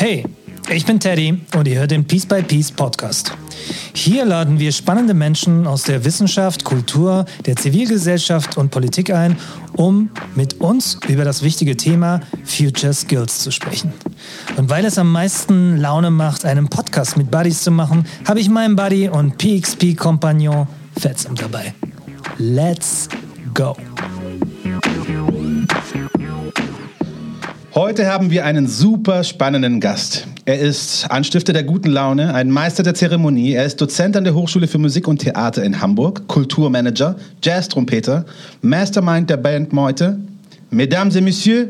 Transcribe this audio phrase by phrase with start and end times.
[0.00, 0.24] Hey,
[0.70, 3.34] ich bin Teddy und ihr hört den Piece by Piece Podcast.
[3.92, 9.36] Hier laden wir spannende Menschen aus der Wissenschaft, Kultur, der Zivilgesellschaft und Politik ein,
[9.76, 13.92] um mit uns über das wichtige Thema Future Skills zu sprechen.
[14.56, 18.48] Und weil es am meisten Laune macht, einen Podcast mit Buddies zu machen, habe ich
[18.48, 20.66] meinen Buddy und PXP-Kompagnon
[20.98, 21.74] Fetzum dabei.
[22.38, 23.06] Let's
[23.52, 23.76] go!
[27.74, 30.26] Heute haben wir einen super spannenden Gast.
[30.44, 33.52] Er ist Anstifter der guten Laune, ein Meister der Zeremonie.
[33.52, 38.24] Er ist Dozent an der Hochschule für Musik und Theater in Hamburg, Kulturmanager, Jazz-Trompeter,
[38.62, 40.18] Mastermind der Band Meute.
[40.70, 41.68] Mesdames et Messieurs,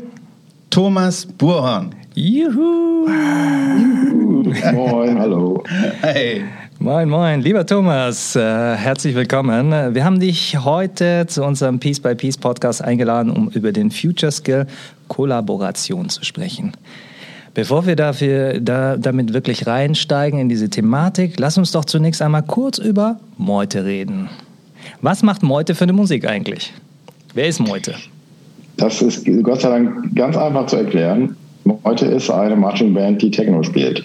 [0.71, 1.93] Thomas Burhorn.
[2.15, 3.07] Juhu!
[4.73, 5.63] Moin, hallo.
[6.01, 6.41] Hey.
[6.81, 9.93] Moin, moin, lieber Thomas, äh, herzlich willkommen.
[9.93, 14.31] Wir haben dich heute zu unserem Piece by Piece Podcast eingeladen, um über den Future
[14.31, 14.65] Skill
[15.07, 16.71] Kollaboration zu sprechen.
[17.53, 22.41] Bevor wir dafür, da, damit wirklich reinsteigen in diese Thematik, lass uns doch zunächst einmal
[22.41, 24.31] kurz über Meute reden.
[25.01, 26.73] Was macht Meute für eine Musik eigentlich?
[27.35, 27.93] Wer ist Meute?
[28.77, 31.35] Das ist Gott sei Dank ganz einfach zu erklären.
[31.63, 34.03] Meute ist eine Marching Band, die Techno spielt.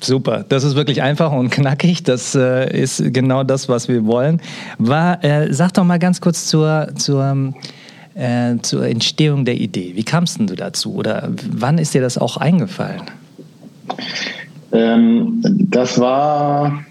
[0.00, 2.02] Super, das ist wirklich einfach und knackig.
[2.02, 4.40] Das äh, ist genau das, was wir wollen.
[4.78, 7.54] War, äh, sag doch mal ganz kurz zur, zur,
[8.14, 9.92] äh, zur Entstehung der Idee.
[9.94, 13.02] Wie kamst du dazu oder wann ist dir das auch eingefallen?
[14.72, 16.84] Ähm, das war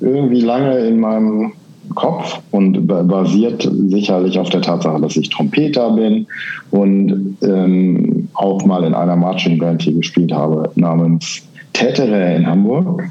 [0.00, 1.52] irgendwie lange in meinem
[1.94, 6.26] Kopf und basiert sicherlich auf der Tatsache, dass ich Trompeter bin
[6.70, 11.47] und ähm, auch mal in einer Marching Band hier gespielt habe namens
[11.78, 13.04] Tätere in Hamburg.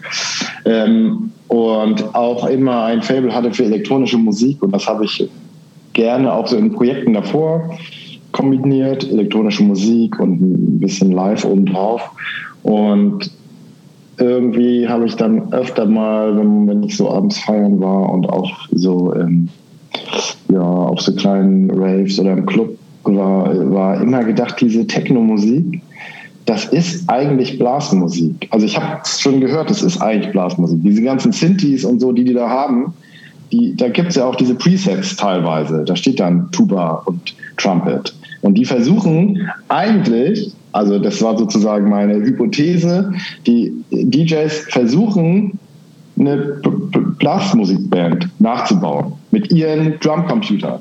[0.65, 5.29] Ähm, und auch immer ein Fable hatte für elektronische Musik und das habe ich
[5.93, 7.77] gerne auch so in Projekten davor
[8.33, 12.01] kombiniert, elektronische Musik und ein bisschen live obendrauf.
[12.63, 13.31] Und
[14.17, 18.52] irgendwie habe ich dann öfter mal, wenn, wenn, ich so abends feiern war und auch
[18.71, 19.47] so ähm,
[20.49, 25.81] ja, auf so kleinen Raves oder im Club war, war immer gedacht, diese Techno-Musik,
[26.47, 28.47] das ist eigentlich Blasmusik.
[28.52, 30.80] Also ich habe es schon gehört, es ist eigentlich Blasmusik.
[30.81, 32.93] Diese ganzen Synthes und so, die die da haben,
[33.52, 35.83] die, da gibt es ja auch diese Presets teilweise.
[35.83, 38.13] Da steht dann Tuba und Trumpet.
[38.41, 43.11] Und die versuchen eigentlich, also das war sozusagen meine Hypothese,
[43.45, 45.59] die DJs versuchen,
[46.17, 46.61] eine
[47.19, 50.80] Blasmusikband nachzubauen mit ihren Drumcomputern.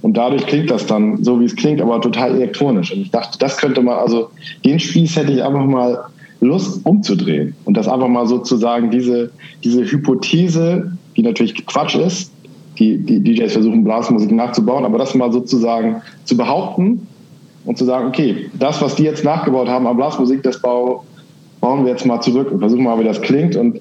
[0.00, 2.92] Und dadurch klingt das dann so, wie es klingt, aber total elektronisch.
[2.92, 4.30] Und ich dachte, das könnte man, also
[4.64, 6.04] den Spieß hätte ich einfach mal
[6.40, 9.32] Lust umzudrehen und das einfach mal sozusagen diese,
[9.64, 12.32] diese Hypothese, die natürlich Quatsch ist,
[12.78, 17.08] die, die DJs versuchen Blasmusik nachzubauen, aber das mal sozusagen zu behaupten
[17.64, 21.04] und zu sagen, okay, das, was die jetzt nachgebaut haben an Blasmusik, das bau,
[21.60, 23.56] bauen wir jetzt mal zurück und versuchen mal, wie das klingt.
[23.56, 23.80] Und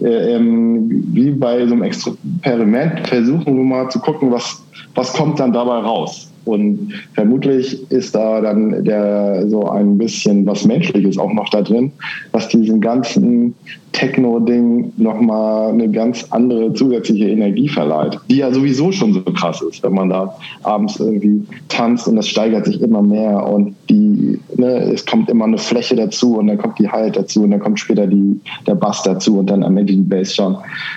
[0.00, 4.62] äh, ähm, wie bei so einem Experiment versuchen wir mal zu gucken, was,
[4.94, 6.30] was kommt dann dabei raus.
[6.44, 11.92] Und vermutlich ist da dann der so ein bisschen was Menschliches auch noch da drin,
[12.32, 13.54] was diesem ganzen
[13.94, 19.82] Techno-Ding nochmal eine ganz andere zusätzliche Energie verleiht, die ja sowieso schon so krass ist,
[19.84, 24.90] wenn man da abends irgendwie tanzt und das steigert sich immer mehr und die, ne,
[24.92, 27.78] es kommt immer eine Fläche dazu und dann kommt die Halt dazu und dann kommt
[27.78, 30.56] später die, der Bass dazu und dann am Ende die Bass schon.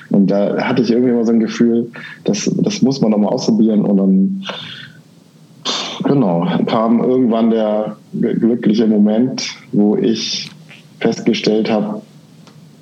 [0.09, 1.91] Und da hatte ich irgendwie immer so ein Gefühl,
[2.23, 4.43] das, das muss man nochmal ausprobieren und dann
[6.03, 10.49] Genau, kam irgendwann der glückliche Moment, wo ich
[10.99, 12.01] festgestellt habe,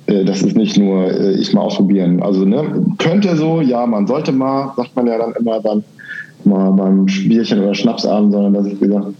[0.07, 2.21] äh, das ist nicht nur äh, ich mal ausprobieren.
[2.21, 5.83] Also ne, könnte so, ja, man sollte mal, sagt man ja dann immer dann
[6.43, 9.13] mal beim Bierchen oder Schnapsabend, sondern dass ich gesagt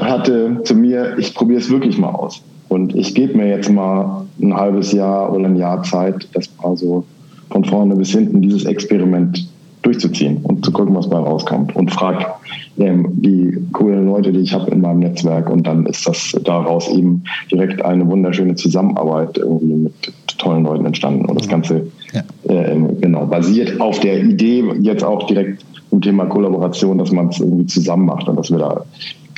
[0.00, 2.42] hatte zu mir, ich probiere es wirklich mal aus.
[2.68, 6.76] Und ich gebe mir jetzt mal ein halbes Jahr oder ein Jahr Zeit, das mal
[6.76, 7.04] so
[7.50, 9.47] von vorne bis hinten dieses Experiment
[9.88, 11.74] durchzuziehen und zu gucken, was bei rauskommt.
[11.74, 12.38] Und frag
[12.78, 15.48] ähm, die coolen Leute, die ich habe in meinem Netzwerk.
[15.48, 21.24] Und dann ist das daraus eben direkt eine wunderschöne Zusammenarbeit irgendwie mit tollen Leuten entstanden.
[21.24, 22.22] Und das Ganze ja.
[22.48, 27.40] äh, genau basiert auf der Idee jetzt auch direkt im Thema Kollaboration, dass man es
[27.40, 28.84] irgendwie zusammen macht und dass wir da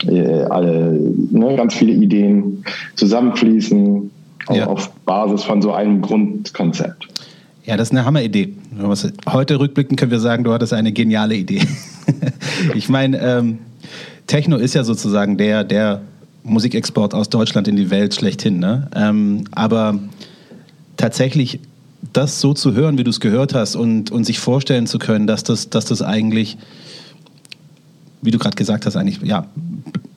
[0.08, 0.98] äh, alle
[1.30, 2.64] ne, ganz viele Ideen
[2.96, 4.10] zusammenfließen
[4.50, 4.66] ja.
[4.66, 7.06] auf Basis von so einem Grundkonzept.
[7.64, 8.54] Ja, das ist eine Hammeridee.
[9.28, 11.60] Heute rückblickend können wir sagen, du hattest eine geniale Idee.
[12.74, 13.58] ich meine, ähm,
[14.26, 16.02] Techno ist ja sozusagen der, der
[16.42, 18.58] Musikexport aus Deutschland in die Welt schlechthin.
[18.58, 18.88] Ne?
[18.94, 19.98] Ähm, aber
[20.96, 21.60] tatsächlich
[22.12, 25.26] das so zu hören, wie du es gehört hast und, und sich vorstellen zu können,
[25.26, 26.56] dass das, dass das eigentlich,
[28.22, 29.46] wie du gerade gesagt hast, eigentlich ja,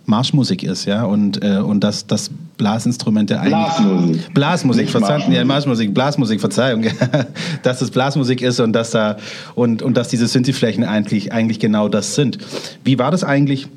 [0.06, 3.54] Marschmusik ist, ja, und, äh, und dass das Blasinstrumente eigentlich.
[3.54, 4.34] Blasmusik.
[4.34, 6.86] Blasmusik, verzeihung, ja, Marschmusik, Blasmusik, Verzeihung,
[7.64, 9.18] dass es Blasmusik ist und dass da
[9.56, 12.38] und, und dass diese Synthi-Flächen eigentlich, eigentlich genau das sind.
[12.84, 13.68] Wie war das eigentlich?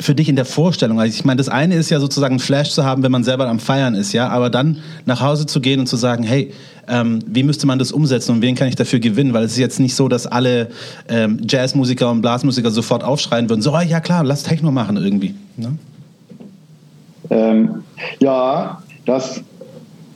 [0.00, 1.00] Für dich in der Vorstellung?
[1.00, 3.60] Also ich meine, das eine ist ja sozusagen Flash zu haben, wenn man selber am
[3.60, 6.52] Feiern ist, ja, aber dann nach Hause zu gehen und zu sagen, hey,
[6.88, 9.32] ähm, wie müsste man das umsetzen und wen kann ich dafür gewinnen?
[9.32, 10.68] Weil es ist jetzt nicht so, dass alle
[11.08, 15.34] ähm, Jazzmusiker und Blasmusiker sofort aufschreien würden, so, oh, ja klar, lass Techno machen irgendwie.
[15.56, 15.78] Ne?
[17.30, 17.82] Ähm,
[18.20, 19.42] ja, das,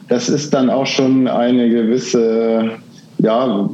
[0.09, 2.73] das ist dann auch schon eine gewisse,
[3.19, 3.69] ja,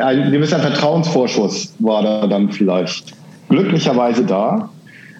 [0.00, 3.15] ein gewisser Vertrauensvorschuss war da dann vielleicht
[3.48, 4.70] glücklicherweise da.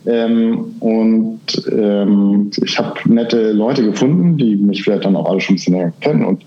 [0.06, 1.40] Ähm, und
[1.70, 5.74] ähm, ich habe nette Leute gefunden, die mich vielleicht dann auch alle schon ein bisschen
[5.74, 6.44] länger kennen und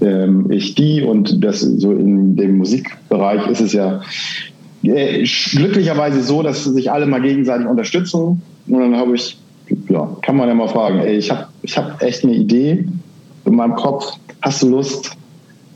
[0.00, 4.00] ähm, ich die und das so in dem Musikbereich ist es ja
[4.82, 9.38] äh, glücklicherweise so, dass sich alle mal gegenseitig unterstützen und dann habe ich,
[9.88, 12.88] ja, kann man ja mal fragen, ey, ich habe ich hab echt eine Idee
[13.44, 15.12] in meinem Kopf, hast du Lust,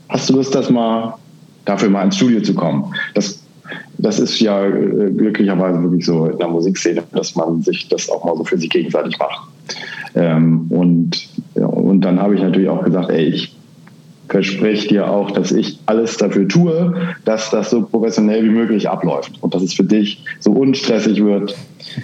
[0.09, 1.15] hast du Lust, das mal
[1.63, 2.93] dafür mal ins Studio zu kommen?
[3.13, 3.40] Das
[4.01, 8.23] das ist ja äh, glücklicherweise wirklich so in der Musikszene, dass man sich das auch
[8.23, 9.47] mal so für sich gegenseitig macht.
[10.15, 13.55] Ähm, und, ja, und dann habe ich natürlich auch gesagt, ey, ich
[14.27, 16.93] verspreche dir auch, dass ich alles dafür tue,
[17.25, 21.55] dass das so professionell wie möglich abläuft und dass es für dich so unstressig wird,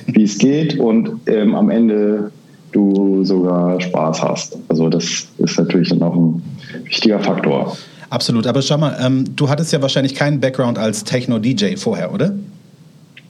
[0.08, 2.32] wie es geht und ähm, am Ende
[2.74, 4.58] du sogar Spaß hast.
[4.68, 6.44] Also das ist natürlich dann auch ein
[6.84, 7.78] wichtiger Faktor.
[8.10, 12.34] Absolut, aber schau mal, ähm, du hattest ja wahrscheinlich keinen Background als Techno-DJ vorher, oder?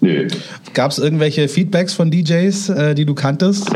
[0.02, 0.28] Nö.
[0.74, 3.72] Gab es irgendwelche Feedbacks von DJs, äh, die du kanntest?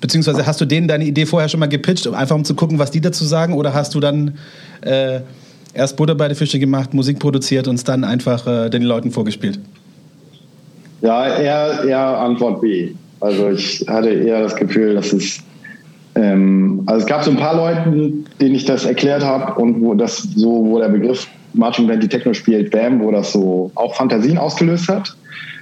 [0.00, 2.90] Beziehungsweise hast du denen deine Idee vorher schon mal gepitcht, einfach um zu gucken, was
[2.90, 3.52] die dazu sagen?
[3.54, 4.38] Oder hast du dann
[4.80, 5.20] äh,
[5.74, 9.10] erst Butter bei den Fische gemacht, Musik produziert und es dann einfach äh, den Leuten
[9.10, 9.58] vorgespielt?
[11.00, 12.90] Ja, eher, eher Antwort B.
[13.20, 15.40] Also ich hatte eher das Gefühl, dass es
[16.18, 19.94] ähm, also es gab so ein paar Leuten, denen ich das erklärt habe und wo
[19.94, 23.94] das so, wo der Begriff Marching Band die Techno spielt, Bam, wo das so auch
[23.94, 25.16] Fantasien ausgelöst hat.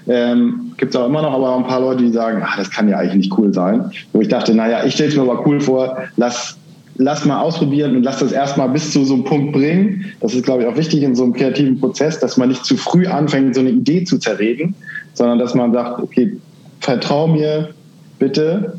[0.09, 2.89] Ähm, Gibt es auch immer noch, aber ein paar Leute, die sagen, ach, das kann
[2.89, 3.91] ja eigentlich nicht cool sein.
[4.13, 6.57] Wo ich dachte, naja, ich stelle es mir aber cool vor, lass,
[6.97, 10.07] lass mal ausprobieren und lass das erstmal bis zu so einem Punkt bringen.
[10.21, 12.77] Das ist, glaube ich, auch wichtig in so einem kreativen Prozess, dass man nicht zu
[12.77, 14.75] früh anfängt, so eine Idee zu zerreden,
[15.13, 16.37] sondern dass man sagt, okay,
[16.81, 17.75] vertrau mir
[18.19, 18.79] bitte,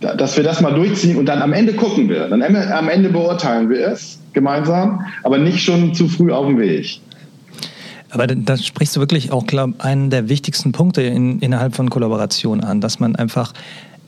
[0.00, 2.28] dass wir das mal durchziehen und dann am Ende gucken wir.
[2.28, 7.00] Dann am Ende beurteilen wir es gemeinsam, aber nicht schon zu früh auf dem Weg.
[8.10, 12.62] Aber da sprichst du wirklich auch, glaube einen der wichtigsten Punkte in, innerhalb von Kollaboration
[12.62, 13.52] an, dass man einfach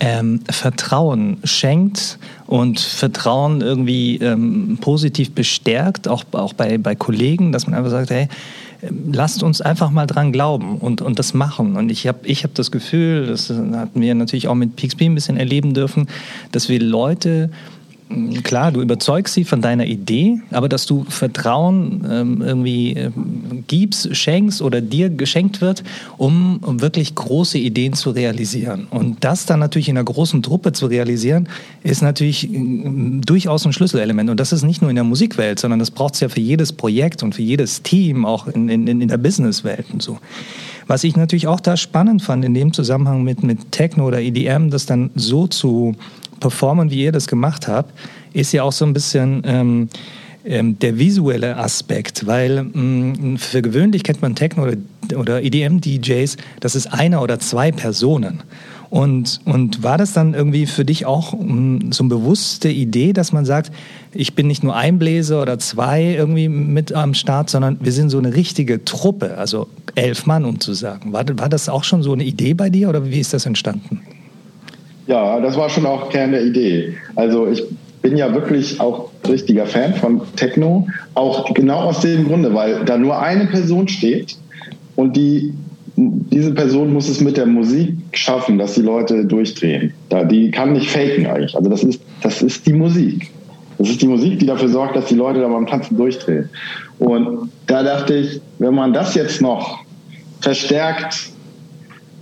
[0.00, 7.66] ähm, Vertrauen schenkt und Vertrauen irgendwie ähm, positiv bestärkt, auch, auch bei, bei Kollegen, dass
[7.66, 8.28] man einfach sagt, hey,
[8.82, 11.76] lasst uns einfach mal dran glauben und, und das machen.
[11.76, 15.14] Und ich habe ich hab das Gefühl, das hatten wir natürlich auch mit PXP ein
[15.14, 16.06] bisschen erleben dürfen,
[16.52, 17.50] dass wir Leute
[18.42, 23.10] klar, du überzeugst sie von deiner Idee, aber dass du Vertrauen ähm, irgendwie äh,
[23.68, 25.84] gibst, schenkst oder dir geschenkt wird,
[26.16, 28.88] um, um, wirklich große Ideen zu realisieren.
[28.90, 31.48] Und das dann natürlich in einer großen Truppe zu realisieren,
[31.82, 32.58] ist natürlich äh,
[33.24, 34.28] durchaus ein Schlüsselelement.
[34.28, 36.72] Und das ist nicht nur in der Musikwelt, sondern das braucht es ja für jedes
[36.72, 40.18] Projekt und für jedes Team, auch in, in, in der Businesswelt und so.
[40.88, 44.70] Was ich natürlich auch da spannend fand in dem Zusammenhang mit, mit Techno oder EDM,
[44.70, 45.94] das dann so zu
[46.40, 47.92] performen, wie ihr das gemacht habt,
[48.32, 49.88] ist ja auch so ein bisschen ähm,
[50.44, 54.76] ähm, der visuelle Aspekt, weil mh, mm, für gewöhnlich kennt man Techno oder,
[55.16, 58.42] oder EDM-DJs, das ist einer oder zwei Personen.
[58.88, 63.12] Und, und war das dann irgendwie für dich auch mh, mm, so eine bewusste Idee,
[63.12, 63.70] dass man sagt,
[64.12, 68.10] ich bin nicht nur ein Bläser oder zwei irgendwie mit am Start, sondern wir sind
[68.10, 71.12] so eine richtige Truppe, also elf Mann, um zu sagen.
[71.12, 74.00] War, war das auch schon so eine Idee bei dir oder wie ist das entstanden?
[75.06, 76.94] Ja, das war schon auch Kern der Idee.
[77.16, 77.64] Also ich
[78.02, 82.96] bin ja wirklich auch richtiger Fan von Techno, auch genau aus dem Grunde, weil da
[82.96, 84.36] nur eine Person steht
[84.96, 85.52] und die
[85.96, 89.92] diese Person muss es mit der Musik schaffen, dass die Leute durchdrehen.
[90.08, 91.54] Da, die kann nicht faken eigentlich.
[91.54, 93.30] Also das ist, das ist die Musik.
[93.76, 96.48] Das ist die Musik, die dafür sorgt, dass die Leute da beim Tanzen durchdrehen.
[96.98, 99.80] Und da dachte ich, wenn man das jetzt noch
[100.40, 101.29] verstärkt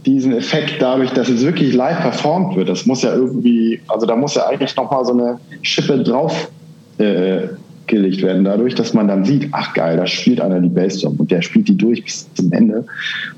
[0.07, 2.69] diesen Effekt dadurch, dass es wirklich live performt wird.
[2.69, 6.50] Das muss ja irgendwie, also da muss ja eigentlich nochmal so eine Schippe drauf
[6.99, 7.49] äh,
[7.87, 11.31] gelegt werden, dadurch, dass man dann sieht, ach geil, da spielt einer die Bassdrum und
[11.31, 12.85] der spielt die durch bis zum Ende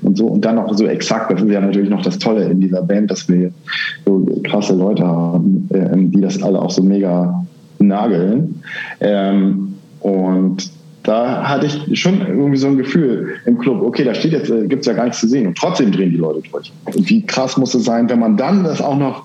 [0.01, 1.31] und so und dann auch so exakt.
[1.31, 3.51] Das ist ja natürlich noch das Tolle in dieser Band, dass wir
[4.05, 7.45] so krasse Leute haben, äh, die das alle auch so mega
[7.79, 8.61] nageln.
[8.99, 10.69] Ähm, und
[11.03, 14.67] da hatte ich schon irgendwie so ein Gefühl im Club, okay, da steht jetzt, äh,
[14.67, 16.71] gibt es ja gar nichts zu sehen und trotzdem drehen die Leute durch.
[16.85, 19.23] Und wie krass muss es sein, wenn man dann das auch noch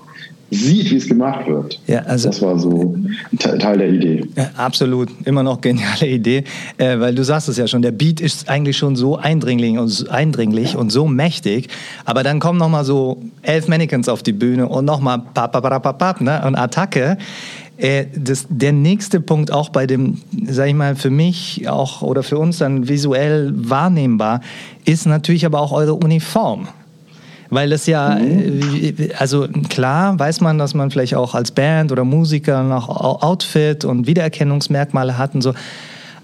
[0.49, 1.79] sieht, wie es gemacht wird.
[1.87, 2.95] Ja, also, das war so
[3.31, 4.25] ein Teil der Idee.
[4.35, 6.45] Ja, absolut, immer noch geniale Idee,
[6.77, 10.09] äh, weil du sagst es ja schon, der Beat ist eigentlich schon so eindringlich und,
[10.09, 11.67] eindringlich und so mächtig,
[12.05, 15.51] aber dann kommen noch mal so elf Mannequins auf die Bühne und noch mal pap,
[15.51, 17.17] pap, pap, pap, ne, und Attacke.
[17.77, 22.23] Äh, das, der nächste Punkt auch bei dem, sag ich mal, für mich auch oder
[22.23, 24.41] für uns dann visuell wahrnehmbar,
[24.85, 26.67] ist natürlich aber auch eure Uniform.
[27.49, 29.11] Weil das ja, mhm.
[29.17, 34.05] also klar weiß man, dass man vielleicht auch als Band oder Musiker noch Outfit und
[34.05, 35.53] Wiedererkennungsmerkmale hat und so.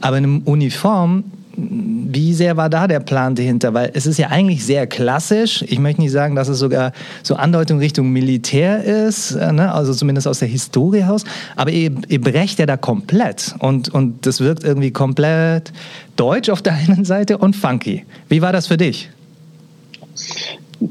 [0.01, 1.23] Aber in einem Uniform
[1.55, 3.73] wie sehr war da der Plan dahinter?
[3.73, 5.63] Weil es ist ja eigentlich sehr klassisch.
[5.67, 9.71] Ich möchte nicht sagen, dass es sogar so Andeutung Richtung Militär ist, äh, ne?
[9.71, 11.23] also zumindest aus der Historie heraus.
[11.55, 13.55] Aber ihr, ihr brecht ja da komplett.
[13.59, 15.71] Und, und das wirkt irgendwie komplett
[16.15, 18.05] deutsch auf der einen Seite und funky.
[18.29, 19.09] Wie war das für dich?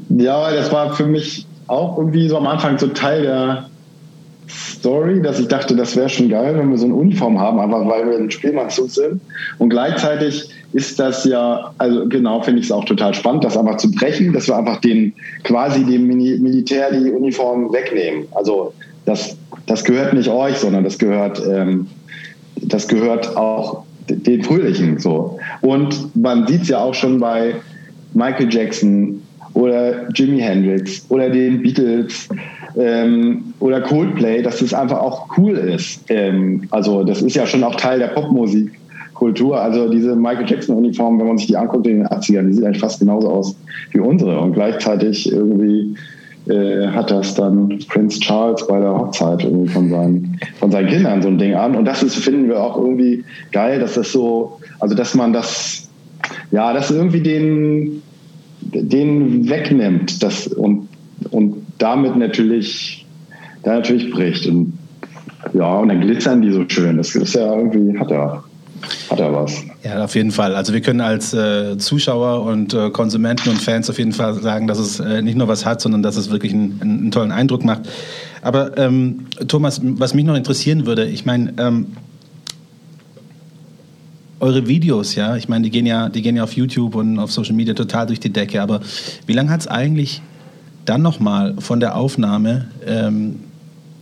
[0.09, 3.69] Ja, das war für mich auch irgendwie so am Anfang so Teil der
[4.53, 7.87] Story, dass ich dachte, das wäre schon geil, wenn wir so eine Uniform haben, einfach
[7.87, 9.21] weil wir ein Spielmannszug sind.
[9.57, 13.77] Und gleichzeitig ist das ja, also genau, finde ich es auch total spannend, das einfach
[13.77, 18.25] zu brechen, dass wir einfach den quasi dem Militär die Uniform wegnehmen.
[18.31, 18.73] Also
[19.05, 21.87] das, das gehört nicht euch, sondern das gehört, ähm,
[22.61, 25.39] das gehört auch den Fröhlichen so.
[25.61, 27.55] Und man sieht es ja auch schon bei
[28.13, 29.22] Michael Jackson
[29.53, 32.27] oder Jimi Hendrix oder den Beatles
[32.77, 36.01] ähm, oder Coldplay, dass das einfach auch cool ist.
[36.09, 39.59] Ähm, also das ist ja schon auch Teil der Popmusikkultur.
[39.59, 42.81] Also diese Michael Jackson-Uniform, wenn man sich die anguckt in den 80ern, die sieht eigentlich
[42.81, 43.55] fast genauso aus
[43.91, 44.39] wie unsere.
[44.39, 45.95] Und gleichzeitig irgendwie
[46.47, 51.21] äh, hat das dann Prince Charles bei der Hochzeit irgendwie von seinen, von seinen Kindern
[51.21, 51.75] so ein Ding an.
[51.75, 55.87] Und das ist, finden wir auch irgendwie geil, dass das so, also dass man das,
[56.51, 58.01] ja, dass irgendwie den,
[58.73, 60.87] den wegnimmt das, und,
[61.31, 63.05] und damit natürlich,
[63.63, 64.47] da natürlich bricht.
[64.47, 64.73] Und
[65.53, 66.97] ja, und dann glitzern die so schön.
[66.97, 68.43] Das ist ja irgendwie, hat er,
[69.09, 69.61] hat er was.
[69.83, 70.55] Ja, auf jeden Fall.
[70.55, 74.67] Also wir können als äh, Zuschauer und äh, Konsumenten und Fans auf jeden Fall sagen,
[74.67, 77.65] dass es äh, nicht nur was hat, sondern dass es wirklich einen, einen tollen Eindruck
[77.65, 77.81] macht.
[78.41, 81.87] Aber ähm, Thomas, was mich noch interessieren würde, ich meine, ähm,
[84.43, 87.31] eure Videos, ja, ich meine, die gehen ja, die gehen ja auf YouTube und auf
[87.31, 88.61] Social Media total durch die Decke.
[88.61, 88.81] Aber
[89.25, 90.21] wie lange hat es eigentlich
[90.83, 93.39] dann nochmal von der Aufnahme ähm,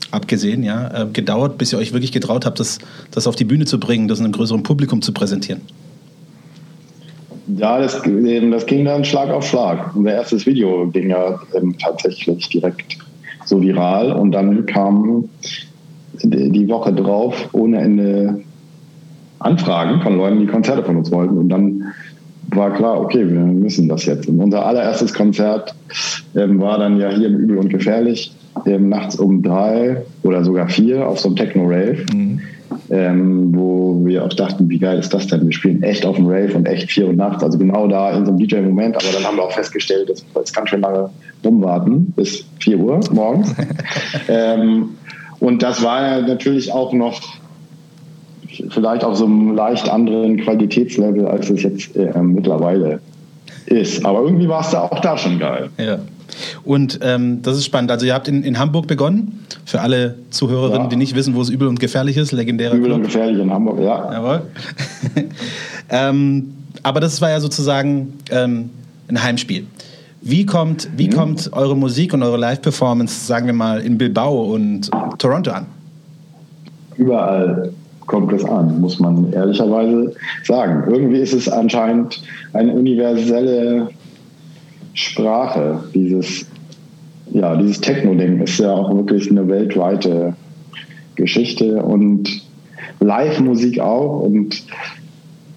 [0.09, 2.79] abgesehen, ja, äh, gedauert, bis ihr euch wirklich getraut habt, das,
[3.11, 5.61] das auf die Bühne zu bringen, das einem größeren Publikum zu präsentieren?
[7.57, 9.95] Ja, das, das ging dann Schlag auf Schlag.
[9.95, 12.97] Unser erstes Video ging ja ähm, tatsächlich direkt
[13.45, 15.29] so viral und dann kam
[16.23, 18.41] die Woche drauf ohne Ende
[19.43, 21.37] Anfragen von Leuten, die Konzerte von uns wollten.
[21.37, 21.93] Und dann
[22.49, 24.27] war klar, okay, wir müssen das jetzt.
[24.27, 25.73] Und unser allererstes Konzert
[26.35, 28.33] ähm, war dann ja hier im Übel und Gefährlich,
[28.65, 32.41] ähm, nachts um drei oder sogar vier auf so einem Techno-Rave, mhm.
[32.89, 35.45] ähm, wo wir auch dachten, wie geil ist das denn?
[35.45, 38.25] Wir spielen echt auf dem Rave und echt vier Uhr nachts, also genau da in
[38.25, 38.95] so einem DJ-Moment.
[38.97, 41.09] Aber dann haben wir auch festgestellt, dass wir jetzt ganz schön lange
[41.45, 43.55] rumwarten, bis vier Uhr morgens.
[44.27, 44.89] ähm,
[45.39, 47.40] und das war ja natürlich auch noch
[48.69, 52.99] vielleicht auf so einem leicht anderen Qualitätslevel, als es jetzt äh, mittlerweile
[53.65, 54.05] ist.
[54.05, 55.69] Aber irgendwie war es da auch da schon geil.
[55.77, 55.99] Ja.
[56.63, 57.91] Und ähm, das ist spannend.
[57.91, 59.45] Also ihr habt in, in Hamburg begonnen.
[59.65, 60.87] Für alle Zuhörerinnen, ja.
[60.87, 62.97] die nicht wissen, wo es übel und gefährlich ist, legendärer Übel Club.
[62.97, 64.11] und gefährlich in Hamburg, ja.
[64.11, 64.41] Jawohl.
[65.89, 66.53] ähm,
[66.83, 68.69] aber das war ja sozusagen ähm,
[69.07, 69.67] ein Heimspiel.
[70.21, 71.13] Wie kommt, wie mhm.
[71.13, 75.67] kommt eure Musik und eure Live-Performance, sagen wir mal, in Bilbao und Toronto an?
[76.97, 77.71] Überall
[78.11, 80.13] kommt es an, muss man ehrlicherweise
[80.43, 80.83] sagen.
[80.91, 82.21] Irgendwie ist es anscheinend
[82.53, 83.89] eine universelle
[84.93, 85.81] Sprache.
[85.95, 86.45] Dieses,
[87.31, 90.33] ja, dieses Techno-Ding ist ja auch wirklich eine weltweite
[91.15, 92.29] Geschichte und
[92.99, 94.19] Live-Musik auch.
[94.19, 94.61] Und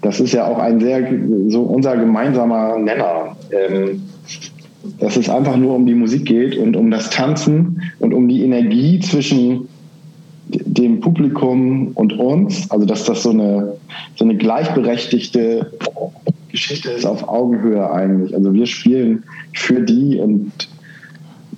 [0.01, 1.05] das ist ja auch ein sehr,
[1.49, 3.35] so unser gemeinsamer Nenner.
[3.51, 4.01] Ähm,
[4.99, 8.43] dass es einfach nur um die Musik geht und um das Tanzen und um die
[8.43, 9.67] Energie zwischen
[10.47, 13.73] dem Publikum und uns, also dass das so eine,
[14.15, 15.71] so eine gleichberechtigte
[16.51, 18.33] Geschichte ist auf Augenhöhe eigentlich.
[18.33, 19.23] Also wir spielen
[19.53, 20.51] für die und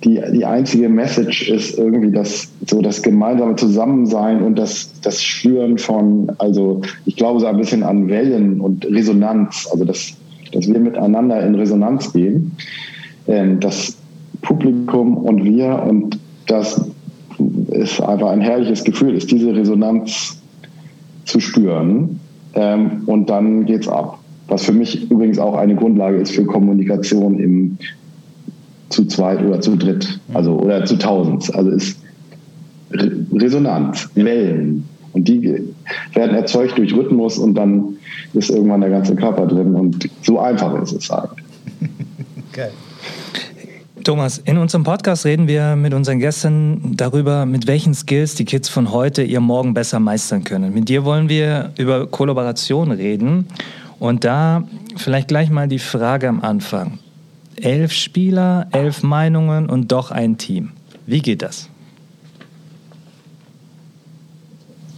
[0.04, 5.78] die, die einzige Message ist irgendwie das, so das gemeinsame Zusammensein und das, das Spüren
[5.78, 10.14] von, also ich glaube so ein bisschen an Wellen und Resonanz, also dass,
[10.52, 12.52] dass wir miteinander in Resonanz gehen.
[13.26, 13.96] Ähm, das
[14.42, 16.80] Publikum und wir und das
[17.70, 20.40] ist einfach ein herrliches Gefühl, ist diese Resonanz
[21.24, 22.20] zu spüren.
[22.54, 24.18] ähm, und dann geht's ab.
[24.48, 27.78] Was für mich übrigens auch eine Grundlage ist für Kommunikation im
[28.88, 31.54] zu zweit oder zu dritt, also oder zu tausend.
[31.54, 32.00] Also ist
[32.90, 34.88] Resonanz, Wellen.
[35.12, 35.62] Und die
[36.14, 37.96] werden erzeugt durch Rhythmus und dann
[38.34, 39.74] ist irgendwann der ganze Körper drin.
[39.74, 41.30] Und so einfach ist es halt.
[42.52, 42.72] Geil.
[44.04, 48.68] Thomas, in unserem Podcast reden wir mit unseren Gästen darüber, mit welchen Skills die Kids
[48.68, 50.72] von heute ihr Morgen besser meistern können.
[50.72, 53.46] Mit dir wollen wir über Kollaboration reden.
[53.98, 54.64] Und da
[54.96, 56.98] vielleicht gleich mal die Frage am Anfang.
[57.56, 60.70] Elf Spieler, elf Meinungen und doch ein Team.
[61.06, 61.68] Wie geht das?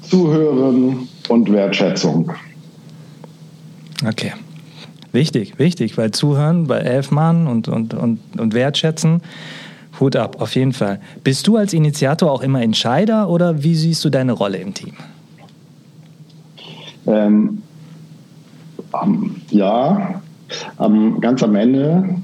[0.03, 2.33] Zuhören und Wertschätzung.
[4.07, 4.33] Okay.
[5.13, 9.23] Wichtig, wichtig, weil Zuhören bei elf Mann und, und, und, und Wertschätzen,
[9.99, 11.01] Hut ab, auf jeden Fall.
[11.25, 14.93] Bist du als Initiator auch immer Entscheider oder wie siehst du deine Rolle im Team?
[17.07, 17.63] Ähm,
[19.03, 20.23] ähm, ja,
[20.79, 22.17] ähm, ganz am Ende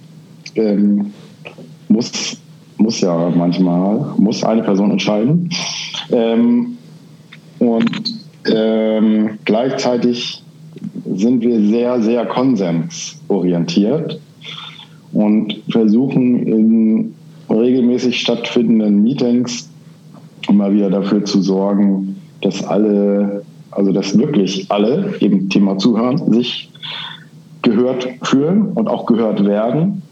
[0.55, 1.13] ähm,
[1.89, 2.37] muss,
[2.79, 5.51] muss ja manchmal, muss eine Person entscheiden.
[6.11, 6.79] Ähm,
[7.59, 8.15] und
[8.47, 10.43] ähm, gleichzeitig
[11.15, 14.21] sind wir sehr, sehr konsensorientiert
[15.13, 17.15] und versuchen in
[17.49, 19.71] regelmäßig stattfindenden Meetings
[20.49, 26.71] immer wieder dafür zu sorgen, dass alle, also dass wirklich alle, eben Thema Zuhören, sich
[27.63, 30.03] gehört fühlen und auch gehört werden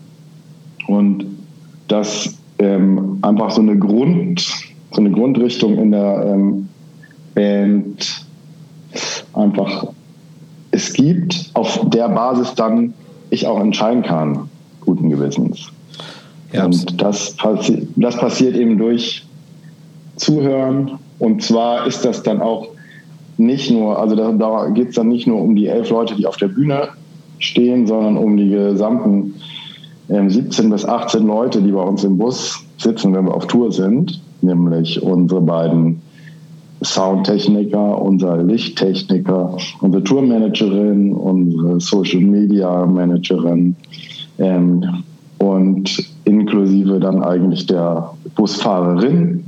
[0.89, 1.27] und
[1.89, 4.41] dass ähm, einfach so eine Grund,
[4.93, 6.69] so eine Grundrichtung in der ähm,
[7.35, 8.25] Band
[9.33, 9.94] einfach
[10.75, 12.95] es gibt, auf der Basis dann
[13.31, 14.51] ich auch entscheiden kann,
[14.81, 15.69] guten Gewissens.
[16.53, 19.25] Ja, und das, passi das passiert eben durch
[20.17, 20.99] Zuhören.
[21.21, 22.69] Und zwar ist das dann auch
[23.37, 26.27] nicht nur, also da, da geht es dann nicht nur um die elf Leute, die
[26.27, 26.89] auf der Bühne
[27.39, 29.35] stehen, sondern um die gesamten
[30.09, 33.71] äh, 17 bis 18 Leute, die bei uns im Bus sitzen, wenn wir auf Tour
[33.71, 36.03] sind, nämlich unsere beiden
[36.85, 43.75] Soundtechniker, unser Lichttechniker, unsere Tourmanagerin, unsere Social Media Managerin
[44.39, 44.85] ähm,
[45.39, 49.45] und inklusive dann eigentlich der Busfahrerin,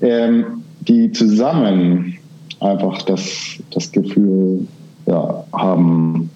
[0.00, 0.44] ähm,
[0.80, 2.14] die zusammen
[2.60, 4.66] einfach das, das Gefühl
[5.06, 6.30] ja, haben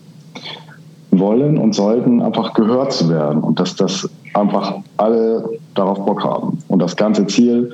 [1.11, 6.59] wollen und sollten, einfach gehört zu werden und dass das einfach alle darauf Bock haben.
[6.69, 7.73] Und das ganze Ziel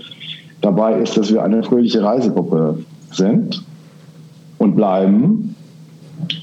[0.62, 2.78] dabei ist, dass wir eine fröhliche Reisegruppe
[3.10, 3.62] sind
[4.58, 5.54] und bleiben.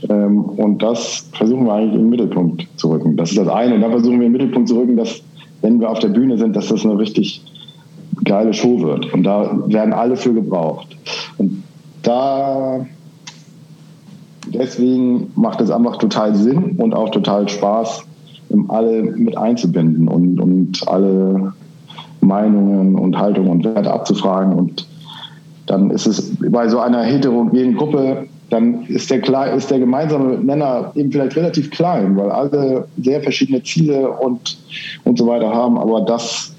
[0.10, 3.18] Ähm, und das versuchen wir eigentlich im Mittelpunkt zu rücken.
[3.18, 3.76] Das ist das eine.
[3.76, 5.22] Und dann versuchen wir im Mittelpunkt zu rücken, dass,
[5.62, 7.42] wenn wir auf der Bühne sind, dass das eine richtig
[8.24, 9.12] geile Show wird.
[9.14, 10.98] Und da werden alle für gebraucht.
[11.38, 11.64] Und
[12.04, 12.86] da
[14.54, 18.04] deswegen macht es einfach total Sinn und auch total Spaß,
[18.68, 21.54] alle mit einzubinden und, und alle
[22.22, 24.54] Meinungen und Haltungen und Werte abzufragen.
[24.54, 24.88] Und
[25.66, 30.92] dann ist es bei so einer heterogenen Gruppe, dann ist der, ist der gemeinsame Nenner
[30.96, 34.58] eben vielleicht relativ klein, weil alle sehr verschiedene Ziele und,
[35.04, 35.78] und so weiter haben.
[35.78, 36.56] Aber das,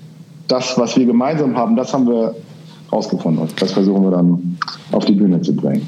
[0.46, 2.34] das, was wir gemeinsam haben, das haben wir
[2.92, 3.42] rausgefunden.
[3.42, 4.58] Und das versuchen wir dann
[4.92, 5.84] auf die Bühne zu bringen.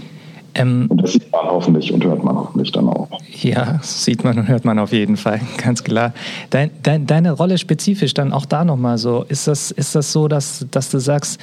[0.54, 3.08] Ähm, und das sieht man hoffentlich und hört man hoffentlich dann auch.
[3.40, 6.12] Ja, sieht man und hört man auf jeden Fall, ganz klar.
[6.50, 10.28] Dein, dein, deine Rolle spezifisch dann auch da nochmal so, ist das, ist das so,
[10.28, 11.40] dass, dass du sagst,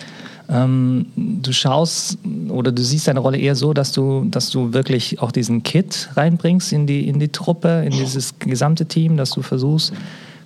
[0.50, 2.18] ähm, du schaust
[2.50, 6.10] oder du siehst deine Rolle eher so, dass du, dass du wirklich auch diesen Kit
[6.16, 9.94] reinbringst in die, in die Truppe, in dieses gesamte Team, dass du versuchst,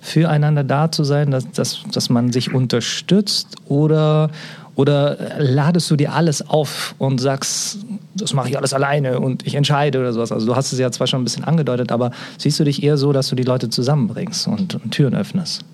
[0.00, 4.30] füreinander da zu sein, dass, dass, dass man sich unterstützt oder,
[4.76, 7.78] oder ladest du dir alles auf und sagst,
[8.14, 10.32] das mache ich alles alleine und ich entscheide oder sowas.
[10.32, 12.96] Also du hast es ja zwar schon ein bisschen angedeutet, aber siehst du dich eher
[12.96, 15.64] so, dass du die Leute zusammenbringst und, und Türen öffnest?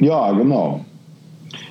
[0.00, 0.84] Ja, genau.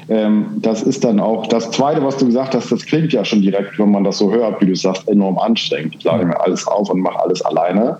[0.07, 3.41] Ähm, das ist dann auch das Zweite, was du gesagt hast, das klingt ja schon
[3.41, 5.95] direkt, wenn man das so hört, wie du sagst, enorm anstrengend.
[5.97, 7.97] Ich lade mir alles auf und mache alles alleine.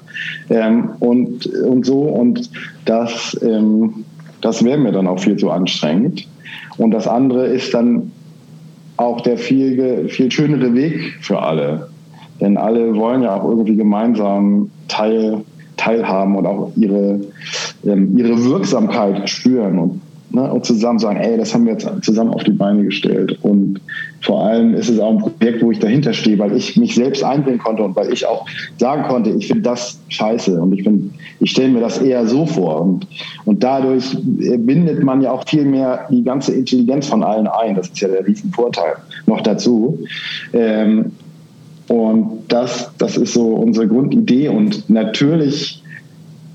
[0.49, 2.01] Ähm, und, und so.
[2.01, 2.49] Und
[2.85, 4.05] das, ähm,
[4.41, 6.27] das wäre mir dann auch viel zu anstrengend.
[6.77, 8.11] Und das andere ist dann
[8.97, 11.89] auch der viel, viel schönere Weg für alle.
[12.41, 15.41] Denn alle wollen ja auch irgendwie gemeinsam teil,
[15.77, 17.21] teilhaben und auch ihre,
[17.85, 19.79] ähm, ihre Wirksamkeit spüren.
[19.79, 23.37] Und Ne, und zusammen sagen, ey, das haben wir jetzt zusammen auf die Beine gestellt.
[23.43, 23.79] Und
[24.21, 27.23] vor allem ist es auch ein Projekt, wo ich dahinter stehe, weil ich mich selbst
[27.23, 28.45] einbringen konnte und weil ich auch
[28.77, 32.45] sagen konnte, ich finde das scheiße und ich bin, ich stelle mir das eher so
[32.45, 32.81] vor.
[32.81, 33.07] Und,
[33.45, 37.75] und dadurch bindet man ja auch viel mehr die ganze Intelligenz von allen ein.
[37.75, 38.95] Das ist ja der riesen Vorteil
[39.27, 39.99] noch dazu.
[40.53, 41.11] Ähm,
[41.87, 44.49] Und das, das ist so unsere Grundidee.
[44.49, 45.83] Und natürlich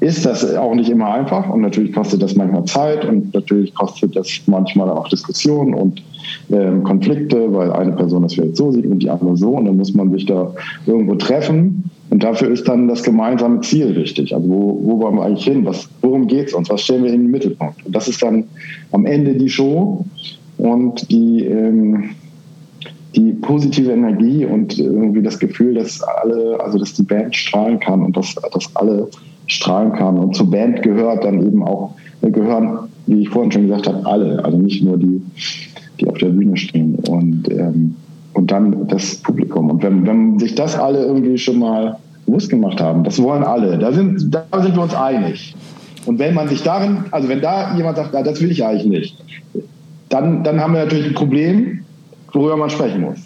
[0.00, 4.16] ist das auch nicht immer einfach und natürlich kostet das manchmal Zeit und natürlich kostet
[4.16, 6.02] das manchmal auch Diskussionen und
[6.50, 9.76] ähm, Konflikte, weil eine Person das vielleicht so sieht und die andere so und dann
[9.76, 10.52] muss man sich da
[10.86, 14.34] irgendwo treffen und dafür ist dann das gemeinsame Ziel wichtig.
[14.34, 15.64] Also wo, wo wollen wir eigentlich hin?
[15.64, 16.68] Was, worum geht es uns?
[16.68, 17.86] Was stellen wir in den Mittelpunkt?
[17.86, 18.44] Und das ist dann
[18.90, 20.04] am Ende die Show
[20.58, 22.10] und die, ähm,
[23.14, 28.02] die positive Energie und irgendwie das Gefühl, dass alle, also dass die Band strahlen kann
[28.02, 29.08] und dass, dass alle
[29.50, 30.18] strahlen kann.
[30.18, 34.06] Und zur Band gehört dann eben auch, äh, gehören, wie ich vorhin schon gesagt habe,
[34.06, 35.20] alle, also nicht nur die,
[36.00, 36.96] die auf der Bühne stehen.
[37.08, 37.94] Und, ähm,
[38.34, 39.70] und dann das Publikum.
[39.70, 43.76] Und wenn, wenn sich das alle irgendwie schon mal bewusst gemacht haben, das wollen alle,
[43.78, 45.54] da sind, da sind wir uns einig.
[46.06, 48.86] Und wenn man sich darin, also wenn da jemand sagt, ja, das will ich eigentlich
[48.86, 49.16] nicht,
[50.08, 51.80] dann, dann haben wir natürlich ein Problem,
[52.32, 53.18] worüber man sprechen muss.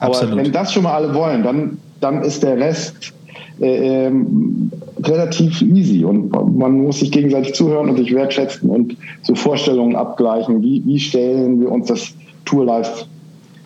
[0.00, 0.32] Absolut.
[0.32, 3.12] Aber wenn das schon mal alle wollen, dann, dann ist der Rest
[3.60, 4.70] äh, ähm,
[5.08, 10.62] relativ easy und man muss sich gegenseitig zuhören und sich wertschätzen und so Vorstellungen abgleichen.
[10.62, 13.06] Wie, wie stellen wir uns das Tour live